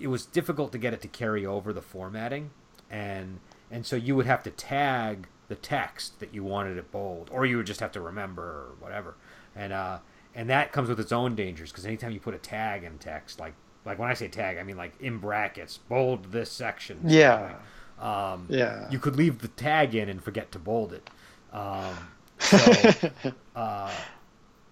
[0.00, 2.50] it was difficult to get it to carry over the formatting,
[2.88, 3.40] and
[3.72, 7.44] and so you would have to tag the text that you wanted it bold, or
[7.44, 9.16] you would just have to remember or whatever,
[9.56, 9.98] and uh,
[10.34, 13.40] and that comes with its own dangers because anytime you put a tag in text,
[13.40, 13.54] like
[13.84, 17.00] like when I say tag, I mean like in brackets, bold this section.
[17.04, 17.54] Yeah.
[17.98, 18.90] Um, Yeah.
[18.90, 21.10] You could leave the tag in and forget to bold it.
[21.52, 21.94] Um,
[22.38, 23.10] so,
[23.54, 23.92] uh,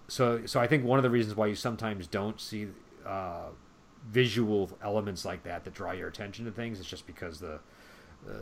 [0.07, 2.67] so, so I think one of the reasons why you sometimes don't see
[3.05, 3.49] uh,
[4.09, 7.59] visual elements like that that draw your attention to things is just because the,
[8.27, 8.33] uh,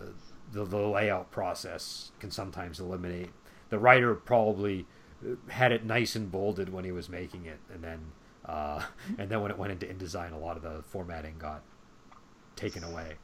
[0.52, 3.32] the the layout process can sometimes eliminate.
[3.70, 4.86] The writer probably
[5.50, 8.00] had it nice and bolded when he was making it, and then
[8.46, 8.84] uh,
[9.18, 11.62] and then when it went into InDesign, a lot of the formatting got
[12.56, 13.16] taken away.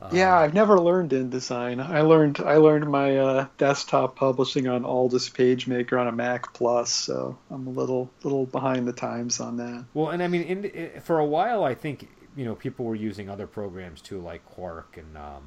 [0.00, 1.84] Um, Yeah, I've never learned InDesign.
[1.84, 6.90] I learned I learned my uh, desktop publishing on Aldus PageMaker on a Mac Plus,
[6.90, 9.84] so I'm a little little behind the times on that.
[9.94, 13.28] Well, and I mean, in, for a while, I think you know people were using
[13.28, 15.42] other programs too, like Quark and um,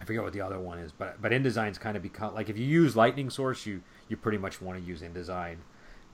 [0.00, 2.56] I forget what the other one is, but but InDesign's kind of become like if
[2.58, 5.56] you use Lightning Source, you you pretty much want to use InDesign.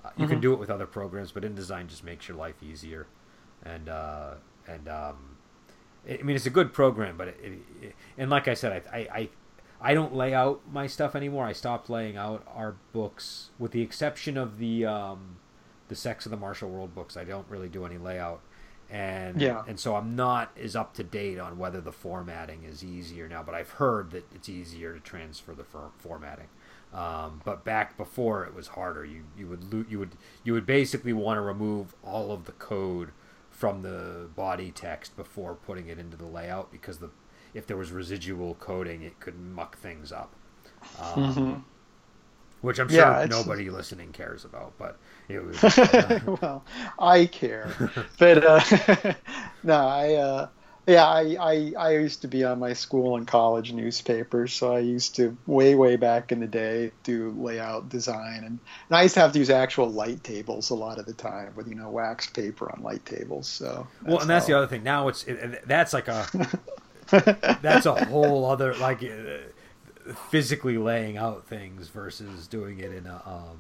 [0.05, 3.07] Uh, you can do it with other programs, but InDesign just makes your life easier,
[3.63, 4.35] and uh,
[4.67, 5.37] and um,
[6.09, 8.85] I I mean it's a good program, but it, it, it- and like I said,
[8.93, 9.29] I, I I
[9.81, 11.45] I don't lay out my stuff anymore.
[11.47, 15.37] I stopped laying out our books, with the exception of the um,
[15.89, 17.17] the Sects of the Martial World books.
[17.17, 18.41] I don't really do any layout,
[18.95, 19.65] and Yeah.
[19.67, 23.43] and so I'm not as up to date on whether the formatting is easier now.
[23.43, 26.49] But I've heard that it's easier to transfer the for- formatting.
[26.93, 29.05] Um, but back before it was harder.
[29.05, 30.13] You you would lo- you would
[30.45, 33.11] you would basically want to remove all of the code
[33.51, 37.11] from the body text before putting it into the layout because the
[37.53, 40.33] if there was residual coding, it could muck things up.
[41.01, 41.65] Um,
[42.61, 45.63] Which I'm sure Yeah, nobody listening cares about, but was.
[46.43, 46.65] well,
[46.99, 49.15] I care, but uh,
[49.63, 50.49] no, I uh,
[50.87, 54.81] yeah, I, I I used to be on my school and college newspapers, so I
[54.81, 58.59] used to way way back in the day do layout design, and,
[58.89, 61.55] and I used to have to use actual light tables a lot of the time
[61.57, 63.49] with you know wax paper on light tables.
[63.49, 64.83] So well, and that's how- the other thing.
[64.83, 66.27] Now it's it, that's like a
[67.63, 73.23] that's a whole other like uh, physically laying out things versus doing it in a
[73.25, 73.59] um,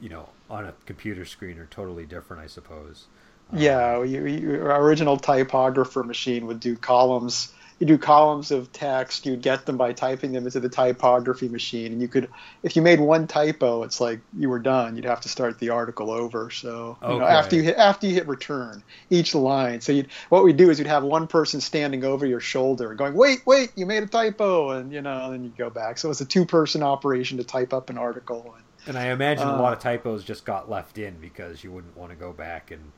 [0.00, 3.06] you know on a computer screen are totally different, I suppose.
[3.52, 7.52] Um, Yeah, you, you, your original typographer machine would do columns.
[7.80, 9.26] You do columns of text.
[9.26, 12.30] You'd get them by typing them into the typography machine, and you could,
[12.62, 14.94] if you made one typo, it's like you were done.
[14.94, 16.50] You'd have to start the article over.
[16.50, 19.80] So you know, after you hit after you hit return each line.
[19.80, 23.14] So you'd, what we'd do is you'd have one person standing over your shoulder, going,
[23.14, 25.98] "Wait, wait, you made a typo," and you know, then you go back.
[25.98, 28.54] So it was a two-person operation to type up an article.
[28.56, 31.70] And, And I imagine a Uh, lot of typos just got left in because you
[31.72, 32.92] wouldn't want to go back and,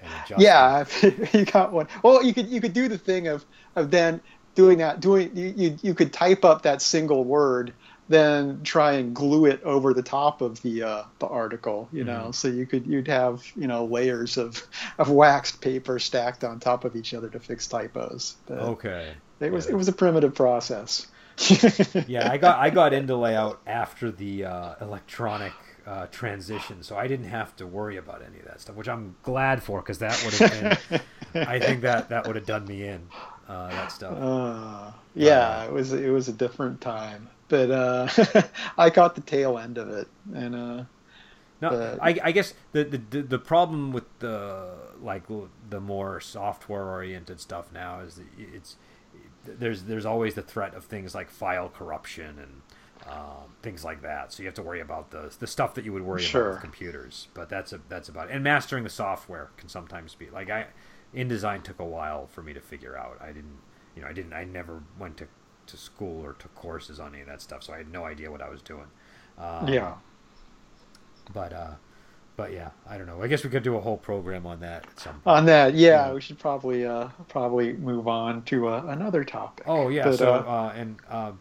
[0.00, 0.56] and adjust.
[0.56, 0.84] Yeah,
[1.32, 1.88] you got one.
[2.02, 3.44] Well, you could you could do the thing of
[3.76, 4.20] of then
[4.54, 7.74] doing that doing you you, you could type up that single word
[8.06, 12.30] then try and glue it over the top of the uh, the article you know
[12.32, 14.62] so you could you'd have you know layers of
[14.98, 19.16] of waxed paper stacked on top of each other to fix typos But Okay.
[19.40, 19.70] it was Yeah.
[19.70, 21.06] it was a primitive process
[22.06, 25.52] Yeah, I got I got into layout after the uh, electronic
[25.86, 29.16] uh, transition, so I didn't have to worry about any of that stuff, which I'm
[29.22, 30.80] glad for because that would have
[31.32, 31.46] been.
[31.48, 33.06] I think that that would have done me in
[33.48, 34.16] uh, that stuff.
[34.18, 38.08] Uh, yeah, it was it was a different time, but uh,
[38.78, 40.84] I caught the tail end of it, and uh,
[41.60, 44.70] no, but- I, I guess the, the the problem with the
[45.02, 45.24] like
[45.68, 48.76] the more software oriented stuff now is that it's
[49.44, 52.62] there's there's always the threat of things like file corruption and
[53.10, 54.32] um, things like that.
[54.32, 56.60] So you have to worry about the the stuff that you would worry about with
[56.60, 57.28] computers.
[57.34, 58.34] But that's a that's about it.
[58.34, 60.66] And mastering the software can sometimes be like I
[61.14, 63.18] InDesign took a while for me to figure out.
[63.20, 63.58] I didn't
[63.94, 65.28] you know I didn't I never went to
[65.66, 68.30] to school or took courses on any of that stuff, so I had no idea
[68.30, 68.86] what I was doing.
[69.38, 69.94] Um, yeah.
[71.32, 71.70] but uh,
[72.36, 73.22] but yeah, I don't know.
[73.22, 75.26] I guess we could do a whole program on that at some point.
[75.38, 76.12] On that, yeah, Yeah.
[76.14, 79.64] we should probably uh, probably move on to uh, another topic.
[79.68, 80.04] oh yeah.
[80.04, 81.32] But, so uh, uh, and uh,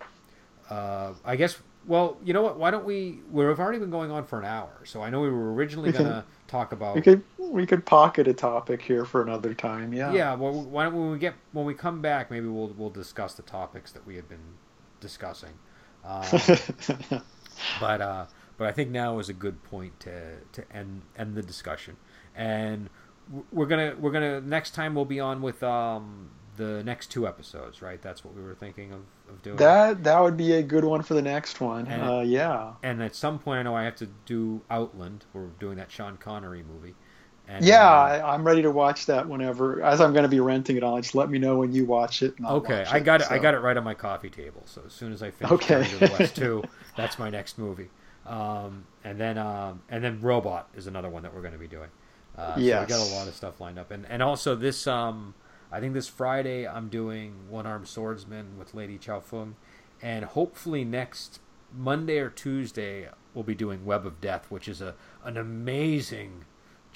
[0.70, 2.58] uh, I guess well, you know what?
[2.58, 3.20] Why don't we?
[3.32, 5.98] We've already been going on for an hour, so I know we were originally We
[5.98, 6.96] gonna talk about.
[6.96, 9.94] we could we could pocket a topic here for another time.
[9.94, 10.14] Yeah.
[10.14, 10.34] yeah.
[10.36, 13.42] Well, why don't when we get when we come back, maybe we'll we'll discuss the
[13.44, 14.40] topics that we had been
[15.02, 15.52] discussing.
[16.06, 16.24] Um,
[17.80, 18.26] but uh,
[18.58, 21.98] but I think now is a good point to to end end the discussion,
[22.36, 22.90] and
[23.52, 27.82] we're gonna we're gonna next time we'll be on with um the next two episodes,
[27.82, 28.00] right?
[28.02, 29.56] That's what we were thinking of, of doing.
[29.58, 31.88] that that would be a good one for the next one.
[31.88, 32.74] And- Uh, yeah.
[32.84, 35.26] and at some point, I know I have to do Outland.
[35.34, 36.94] We're doing that Sean Connery movie.
[37.48, 39.82] And, Yeah, uh, I, I'm ready to watch that whenever.
[39.82, 42.22] As I'm going to be renting it I'll just let me know when you watch
[42.22, 42.38] it.
[42.38, 43.28] And Okay, watch I got it.
[43.32, 43.42] I so.
[43.42, 44.62] got it right on my coffee table.
[44.66, 45.68] So as soon as I finish Okay.
[45.84, 46.64] Journey to the West two,
[46.96, 47.90] that's my next movie.
[48.26, 51.68] Um, and then um, and then Robot is another one that we're going to be
[51.68, 51.90] doing.
[52.38, 55.34] Uh, So we got a lot of stuff lined up, and and also this um,
[55.72, 59.56] I think this Friday I'm doing One Armed Swordsman with Lady Chow Fung,
[60.02, 61.40] and hopefully next
[61.76, 66.46] Monday or Tuesday we'll be doing Web of Death, which is a an amazing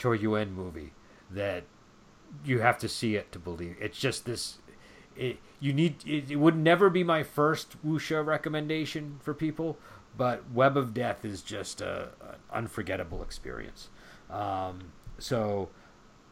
[0.01, 0.93] Chor Yuen movie
[1.29, 1.63] that
[2.45, 3.75] you have to see it to believe.
[3.81, 4.59] It's just this.
[5.15, 5.95] It, you need.
[6.05, 9.77] It, it would never be my first wuxia recommendation for people,
[10.17, 13.89] but Web of Death is just a, an unforgettable experience.
[14.29, 15.69] Um, so,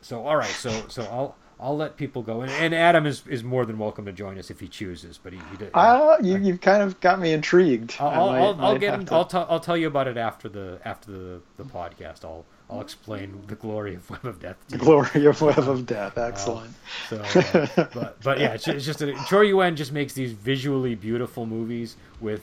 [0.01, 0.49] so all right.
[0.49, 4.03] So so I'll I'll let people go, and, and Adam is, is more than welcome
[4.05, 5.17] to join us if he chooses.
[5.17, 7.95] But he, he d- Uh, you, you've kind of got me intrigued.
[7.99, 8.91] I'll, I'll, might- I'll, get.
[8.91, 11.63] have In, to- I'll, tell I'll tell you about it after the after the, the
[11.63, 12.25] podcast.
[12.25, 14.57] I'll I'll explain the glory of Web of Death.
[14.67, 16.17] To The glory of Web of Death.
[16.17, 16.73] Excellent.
[17.09, 20.95] So, uh, but but yeah, it's, it's just a, Chor Yuen just makes these visually
[20.95, 22.41] beautiful movies with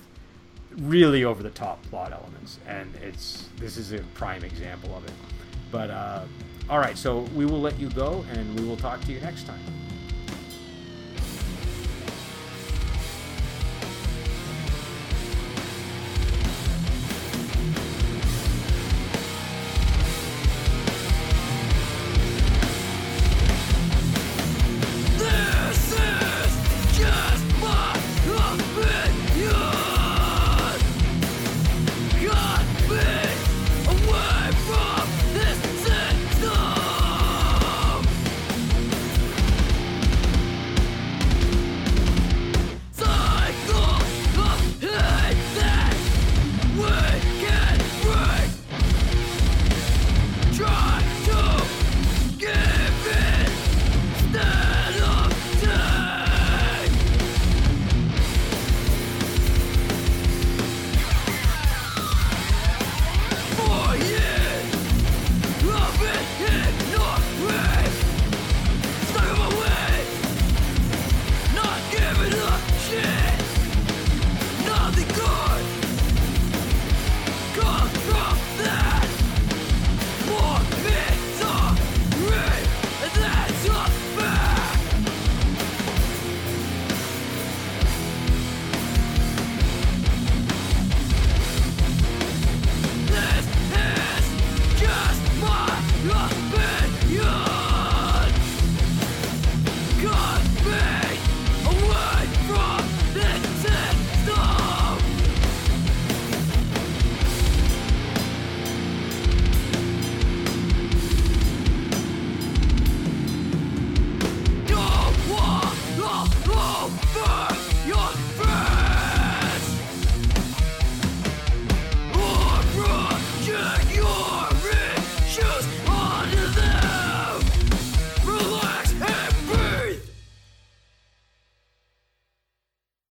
[0.78, 5.12] really over the top plot elements, and it's this is a prime example of it.
[5.70, 6.24] But uh,
[6.68, 9.46] all right, so we will let you go, and we will talk to you next
[9.46, 9.60] time.